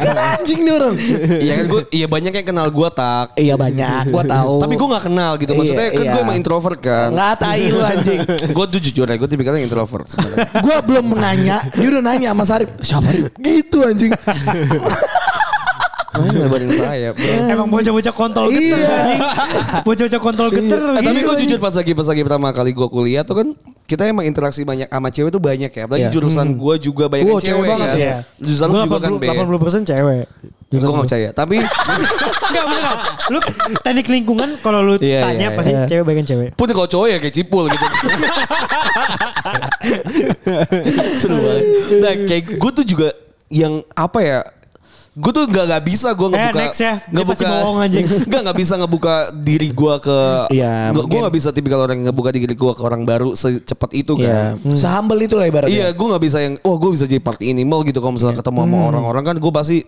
[0.00, 0.94] Kan anjing nih orang
[1.42, 3.26] Iya kan gue iya banyak yang kenal gue tak.
[3.34, 5.52] Iya banyak Gua tahu Tapi gue gak kenal gitu.
[5.52, 6.24] Maksudnya Iya, kan gue iya.
[6.24, 7.08] emang introvert kan.
[7.12, 10.48] Nggak tai lu anjing gue tuh jujur ya gue tipikalnya introvert sebenarnya.
[10.62, 13.08] Gua belum nanya Dia udah nanya sama Sarip Siapa?
[13.40, 14.12] Gitu anjing
[16.18, 17.08] Ngabarin saya.
[17.10, 17.26] bro.
[17.52, 18.98] Emang bocah-bocah kontol geter Iya.
[19.82, 20.78] Bocah-bocah kontol geter.
[20.78, 21.40] Eh, tapi gitu, gue anjing.
[21.46, 23.48] jujur pas lagi pas lagi pertama kali gue kuliah tuh kan
[23.86, 25.82] kita emang interaksi banyak sama cewek tuh banyak ya.
[25.84, 26.12] Apalagi Iya.
[26.12, 27.96] jurusan gue juga banyak Wow, cewek cewek, banget kan.
[27.96, 28.14] Iya.
[28.38, 29.24] Jurusan lu Gua juga kan B.
[29.26, 30.24] 80 cewek.
[30.66, 31.28] Gue gak percaya.
[31.30, 31.56] Tapi
[32.46, 32.94] Enggak bener.
[33.26, 33.38] Lu
[33.76, 35.86] teknik lingkungan kalau lu Iya, tanya iya, pasti iya.
[35.86, 36.48] cewek bagian cewek.
[36.52, 37.86] pun kalau cowok ya kayak cipul gitu.
[41.16, 41.64] Seru banget.
[41.98, 43.08] Nah kayak gue tuh juga
[43.46, 44.38] yang apa ya
[45.16, 46.94] Gue tuh gak, gak bisa gue Eh, ngebuka next ya.
[47.08, 48.04] Ngebuka pasti bohong, anjing.
[48.30, 50.18] Gak gak bisa ngebuka diri gue ke
[50.52, 51.18] Iya, Gue mungkin.
[51.24, 54.76] gak bisa tipikal orang yang ngebuka diri gue ke orang baru secepat itu Iya kan
[54.76, 57.80] Sehumble itu lah ibaratnya Iya, gue nggak bisa yang, wah gue bisa jadi party animal
[57.82, 59.78] gitu kalau misalnya ketemu sama orang-orang kan gue pasti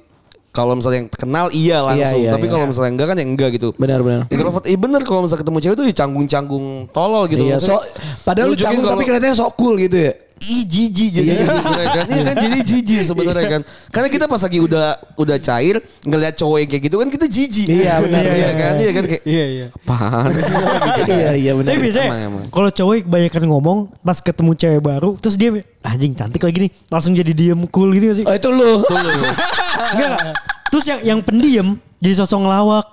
[0.48, 2.52] kalau misalnya yang kenal iya langsung, iya, tapi iya.
[2.56, 3.68] kalau misalnya enggak kan ya enggak gitu.
[3.76, 7.42] Benar-benar Introvert, iya bener kalau misalnya ketemu cewek tuh ya canggung-canggung tolol gitu.
[7.46, 10.12] Iya, Maksudnya, so, padahal lu canggung tapi kelihatannya sok cool gitu ya.
[10.38, 12.04] Ih jijik jadi sebenarnya kan.
[12.06, 13.62] Iya kan jadi jijik sebenarnya kan.
[13.90, 14.86] Karena kita pas lagi udah
[15.18, 17.66] udah cair ngelihat cowok yang kayak gitu kan kita jijik.
[17.66, 18.72] Iya, benar, Iya iya, kan?
[18.78, 19.66] Iya kan kayak Iya iya.
[19.74, 20.54] apaan sih?
[21.10, 21.74] Iya, iya benar.
[21.74, 22.10] Tapi biasanya
[22.54, 25.50] kalau cowok kebanyakan ngomong pas ketemu cewek baru terus dia
[25.82, 28.24] anjing cantik lagi nih langsung jadi diem cool gitu gak sih?
[28.26, 28.70] Oh itu lu.
[28.86, 29.10] Tuh, lu.
[29.90, 30.16] Enggak.
[30.68, 32.86] Terus yang yang pendiam jadi sosok ngelawak.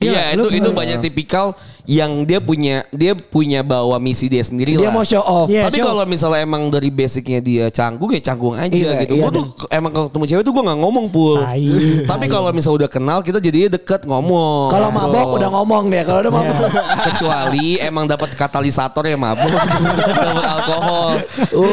[0.00, 1.52] Iya, lu- itu itu banyak tipikal
[1.84, 4.96] yang dia punya dia punya bawa misi dia sendiri Dia lah.
[4.96, 5.44] mau show off.
[5.44, 9.12] Iya, Tapi kalau misalnya emang dari basicnya dia canggung ya canggung aja Iya, gitu.
[9.12, 11.44] iya, gue tuh emang kalau ketemu cewek tuh gue nggak ngomong pul.
[11.44, 11.60] Tai,
[12.08, 14.72] Tapi kalau misalnya udah kenal kita jadinya deket ngomong.
[14.72, 15.36] Kalau mabok Bro.
[15.36, 16.02] udah ngomong dia.
[16.02, 16.56] Kalau udah mabok.
[17.04, 19.52] Kecuali emang dapat katalisator ya mabuk,
[20.16, 21.12] dapat alkohol,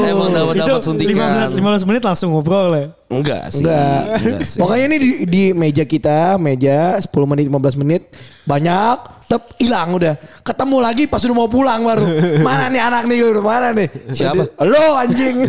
[0.04, 1.48] emang dapat dapat suntikan.
[1.48, 2.92] 15 15 menit langsung ngobrol ya.
[3.08, 3.64] Enggak sih.
[3.64, 4.02] Enggak.
[4.20, 4.60] Enggak sih.
[4.60, 8.02] Pokoknya ini di, di meja kita, meja 10 menit 15 menit
[8.44, 10.16] banyak tep hilang udah.
[10.40, 12.08] Ketemu lagi pas udah mau pulang baru.
[12.48, 13.88] Mana nih anak nih udah mana nih?
[14.16, 14.56] Siapa?
[14.64, 15.44] Lo anjing.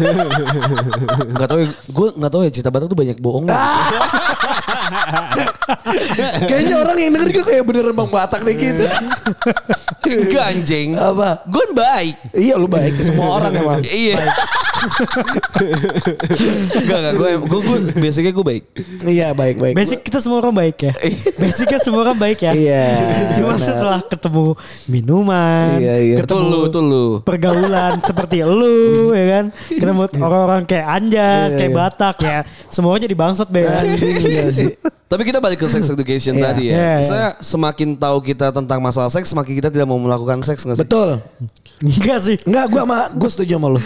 [1.33, 3.47] Enggak tahu ya, gue enggak tahu ya cerita Batak tuh banyak bohong.
[6.49, 8.85] Kayaknya orang yang denger gue kayak bener Bang Batak nih gitu.
[10.09, 10.99] Enggak anjing.
[10.99, 11.47] Apa?
[11.47, 12.17] Gue baik.
[12.35, 13.81] Iya lu baik ke semua orang emang.
[13.87, 14.19] Iya.
[16.83, 18.65] Enggak enggak gue gue gue basicnya gue baik.
[19.07, 19.75] Iya baik baik.
[19.79, 20.93] Basic kita semua orang baik ya.
[21.39, 22.53] Basicnya semua orang baik ya.
[22.57, 22.85] Iya,
[23.39, 23.68] Cuma.
[23.69, 24.45] Setelah ketemu
[24.87, 26.17] minuman, Iya, iya.
[26.19, 27.07] Ketemu lu, betul lu.
[27.21, 29.45] pergaulan seperti lu ya kan.
[29.69, 31.79] Ketemu orang-orang kayak Anjas, Iya, kayak iya.
[31.79, 32.39] Batak ya.
[32.69, 33.63] Semuanya jadi bangsat be.
[33.63, 34.73] Iya sih.
[35.09, 36.45] Tapi kita balik ke sex education Iya.
[36.45, 36.73] tadi ya.
[36.73, 36.97] Iya, iya.
[36.99, 40.85] Misalnya semakin tahu kita tentang masalah seks, semakin kita tidak mau melakukan seks nggak sih?
[40.85, 41.09] Betul.
[41.79, 42.37] Enggak sih.
[42.43, 43.81] Enggak gua sama gue setuju sama lu.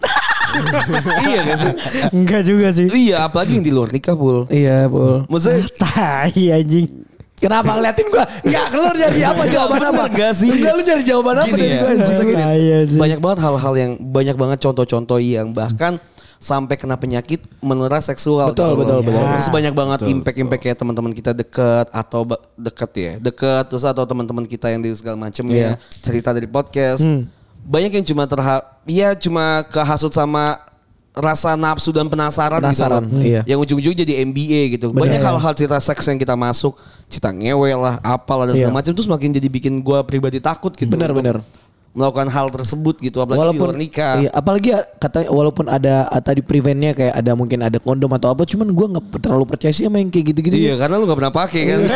[1.30, 1.72] iya gak sih?
[2.10, 2.86] Enggak juga sih.
[2.88, 4.50] Iya, apalagi yang di luar nikah, Pul.
[4.50, 5.22] Iya, Pul.
[5.26, 6.86] Maksudnya Tai anjing.
[7.40, 8.24] Kenapa ngeliatin gua?
[8.44, 10.02] Enggak, keluar jadi apa jawaban apa?
[10.06, 10.50] bener gak sih?
[10.52, 13.00] Enggak lu jadi jawaban apa Gini dari ya, gini, Tai anjing.
[13.00, 15.96] banyak banget hal-hal yang banyak banget contoh-contoh yang bahkan
[16.36, 18.52] sampai kena penyakit menular seksual.
[18.52, 19.20] Betul, betul, betul.
[19.20, 22.24] Terus banyak banget impact-impact kayak teman-teman kita deket atau
[22.56, 25.76] deket ya, deket terus atau teman-teman kita yang di segala macam Iya.
[25.76, 27.04] ya cerita dari podcast.
[27.60, 30.56] Banyak yang cuma terha, ya cuma kehasut sama
[31.10, 33.22] rasa nafsu dan penasaran, Penasaran, gitu loh.
[33.26, 33.42] iya.
[33.42, 34.94] Yang ujung-ujung jadi MBA gitu.
[34.94, 35.10] Bener.
[35.10, 36.78] Banyak hal-hal cerita seks yang kita masuk,
[37.10, 38.78] cerita ngewe lah, apalah dan segala Iya.
[38.78, 40.86] macam terus makin jadi bikin gua pribadi takut gitu.
[40.86, 41.42] Benar, benar.
[41.90, 44.22] melakukan hal tersebut gitu apalagi di luar nikah.
[44.22, 48.30] Iya, apalagi ya, katanya walaupun ada ah, tadi preventnya kayak ada mungkin ada kondom atau
[48.30, 50.54] apa, cuman gua nggak terlalu percaya sih sama yang kayak gitu-gitu.
[50.54, 51.78] Iya, karena lu gak pernah pakai kan.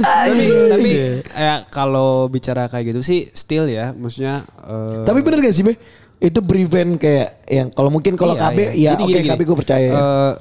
[0.00, 0.90] tapi tapi
[1.26, 5.74] ya kalau bicara kayak gitu sih still ya maksudnya eh, Tapi bener gak sih, Be?
[6.18, 8.90] Itu prevent kayak yang kalau mungkin kalau iya, KB iya.
[8.90, 9.86] ya oke gini, KB gue percaya.
[9.86, 9.94] ya.
[9.94, 10.34] Eh,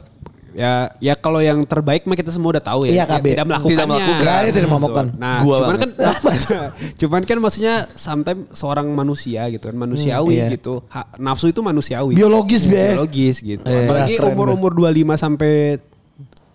[0.58, 2.90] Ya, ya kalau yang terbaik mah kita semua udah tahu ya.
[2.90, 3.26] Iya, Ya, KB.
[3.30, 3.78] Tidak melakukannya.
[3.78, 4.26] Tidak melakukan.
[4.26, 5.06] Ya, tidak melakukan.
[5.14, 5.82] Nah, Gua cuman banget.
[5.86, 5.92] kan
[7.06, 10.56] cuman kan maksudnya sometimes seorang manusia gitu kan, manusiawi Hmm, iya.
[10.58, 10.82] gitu.
[10.90, 12.18] Ha- nafsu itu manusiawi.
[12.18, 12.98] Biologis, Be.
[12.98, 13.70] Biologis gitu.
[13.70, 13.86] Iya.
[13.86, 15.78] Apalagi Keren, umur-umur 25 sampai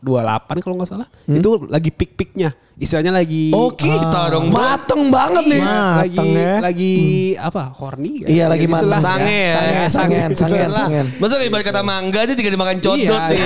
[0.03, 1.09] 28 kalau nggak salah.
[1.25, 2.51] Itu lagi pik-piknya.
[2.73, 4.59] Istilahnya lagi Oh kita dong bro.
[4.59, 5.61] Mateng banget nih.
[5.61, 6.55] Iya, Mateng lagi ya.
[6.59, 6.95] lagi
[7.39, 7.63] apa?
[7.71, 8.27] Horny ya?
[8.27, 8.81] Iya, lagi Gitulah.
[8.99, 9.03] mateng.
[9.05, 9.55] Sange ya.
[9.55, 11.07] Sangen, sangen, sangen, sangen.
[11.21, 13.31] Masa kayak ibarat kata mangga dia tinggal dimakan codot Iya.
[13.31, 13.39] nih.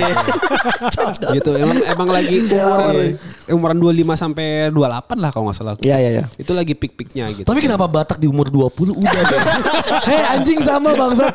[1.37, 2.97] gitu emang emang lagi umuran,
[3.51, 5.73] umuran 25 sampai 28 lah kalau nggak salah.
[5.77, 6.25] Iya, iya, iya.
[6.33, 7.45] Itu lagi pik-piknya gitu.
[7.45, 9.39] Tapi kenapa Batak di umur 20 udah deh.
[10.09, 11.29] Hei anjing sama bangsa.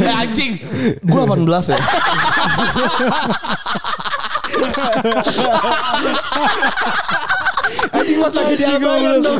[0.00, 0.58] eh anjing.
[1.04, 1.78] Gue 18 ya.
[7.86, 9.38] Anjing pas lagi di abangan dong.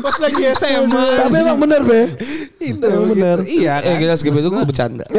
[0.00, 1.02] Pas lagi SMA.
[1.18, 2.00] Tapi emang bener be.
[2.58, 3.36] Itu Emang bener.
[3.42, 3.96] Iya Eh kan.
[4.00, 5.04] kita skip itu gue bercanda.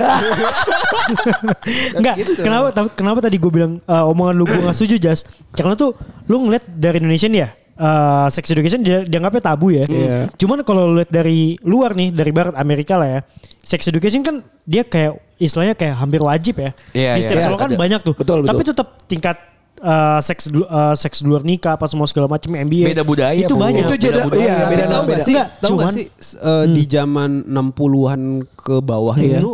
[1.93, 5.19] Enggak, kenapa ta- kenapa tadi gue bilang eh, omongan lu gue gak setuju Jas?
[5.51, 5.93] Karena tuh
[6.26, 9.84] lu ngeliat dari Indonesia nih ya, eh, sex education dia dianggapnya tabu ya.
[9.84, 10.32] Iya.
[10.36, 13.19] Cuman kalau lu lihat dari luar nih, dari barat Amerika lah ya,
[13.59, 16.72] sex education kan dia kayak istilahnya kayak hampir wajib ya.
[16.91, 17.22] Iya, Di iya.
[17.22, 17.80] setiap Iya, sekolah kan ada.
[17.80, 18.14] banyak tuh.
[18.14, 18.50] Betul, betul.
[18.50, 19.38] Tapi tetap tingkat
[19.76, 22.88] eh, seks eh, seks di luar nikah apa semua segala macam MBA.
[22.89, 23.84] Beda budaya, Itu banyak.
[23.84, 24.41] Itu jeda- budaya.
[24.41, 24.98] iya, beda beda.
[25.06, 25.36] gak sih?
[25.36, 26.06] Enggak, Tahu gak cuman- sih
[26.39, 28.22] eh, di zaman 60-an
[28.54, 29.52] ke bawah itu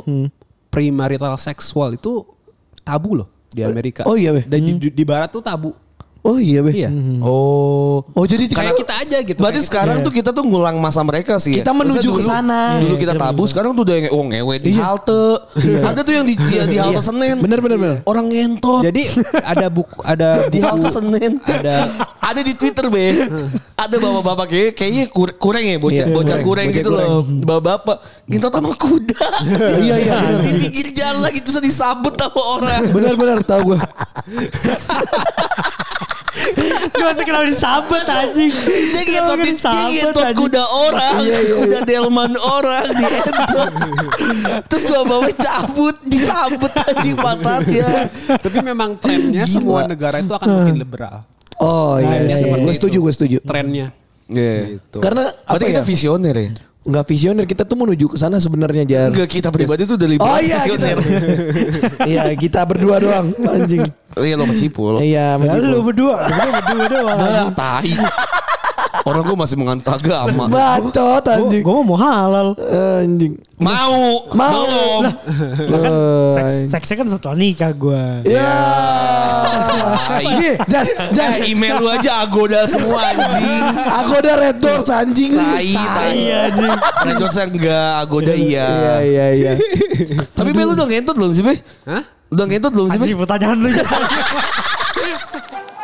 [0.68, 2.26] premarital seksual itu
[2.82, 4.06] tabu loh di Amerika.
[4.06, 4.46] Oh iya, Be.
[4.46, 5.74] Dan di, di barat tuh tabu.
[6.20, 6.76] Oh iya be.
[6.76, 6.92] Iya.
[7.24, 8.04] Oh.
[8.06, 9.40] Oh jadi Kayak kita aja gitu.
[9.40, 11.56] Berarti sekarang tuh kita tuh ngulang masa mereka sih.
[11.56, 11.64] ya.
[11.64, 12.62] Kita menuju Maksudnya ke dulu- sana.
[12.76, 13.50] Dulu Iya, kita kita tabu, menuju.
[13.50, 15.24] sekarang tuh udah nge- oh ngewe di halte.
[15.80, 17.40] Ada tuh yang di di, di halte Senen.
[17.40, 17.96] Bener bener bener.
[18.04, 18.84] Orang ngentot.
[18.84, 19.08] Jadi
[19.40, 21.40] ada buku ada di halte Senen.
[21.42, 21.76] ada
[22.30, 23.06] ada di Twitter be.
[23.74, 26.68] ada bapak-bapak kayak kayaknya kur- kurang ya bocah Iya, bocah kurang.
[26.68, 27.24] kurang gitu loh.
[27.48, 27.96] Bapak-bapak
[28.28, 29.24] ngentot sama kuda.
[29.80, 30.44] Iya, iya, bener.
[30.44, 32.82] di pinggir jalan gitu terus disabut sama orang.
[32.92, 33.80] Bener bener tahu gue.
[37.00, 38.52] Masa kenapa disabet anjing?
[38.54, 43.72] Dia ngentot, Kenapa dia disabet, ngentot kuda orang, Iya, iya, kuda delman orang dientot.
[44.70, 47.90] Terus bapak cabut, disabut anjing pantatnya.
[48.40, 51.26] tapi memang trennya semua negara itu akan makin liberal.
[51.60, 52.56] Oh iya, iya, iya.
[52.56, 53.38] gue setuju gue setuju.
[53.44, 53.92] Trennya.
[54.30, 54.80] Iya.
[54.80, 55.00] Gitu.
[55.02, 55.88] Karena apa Berarti kita ya?
[55.88, 56.50] visioner ya?
[56.90, 59.10] Nggak visioner kita tuh menuju ke sana sebenarnya jar.
[59.14, 60.88] Enggak kita pribadi tuh dari Oh iya kita.
[62.10, 63.86] Iya kita berdua doang anjing.
[64.18, 64.98] Iya lo macipul.
[64.98, 65.86] Iya Ya, menjipul.
[65.86, 67.18] berdua, lu berdua doang.
[67.22, 67.94] Ah, tai.
[69.06, 70.46] Orang gue masih menganut agama.
[70.50, 71.62] Bacot anjing.
[71.64, 72.54] Gue mau halal.
[73.02, 73.38] Anjing.
[73.60, 74.64] Mau, Mau.
[74.64, 75.02] belum.
[75.68, 75.94] Lah kan
[76.32, 78.04] seks, seksnya kan setelah nikah gue.
[78.24, 78.56] Ya.
[80.10, 80.24] Tai.
[80.24, 81.44] Gini, jas, jas.
[81.44, 83.64] Eh, email lu aja agoda semua anjing.
[84.04, 85.36] Aku ada red doors anjing.
[85.36, 86.14] Tai, tai.
[86.16, 86.72] Iya anjing.
[87.08, 88.68] Record saya enggak, agoda iya.
[88.68, 89.52] Iya iya iya.
[90.34, 91.60] Tapi Be lu udah ngentot belum sih Be?
[91.88, 92.04] Hah?
[92.32, 93.06] Udah ngentot belum sih Be?
[93.06, 93.84] Anjing pertanyaan lu ya.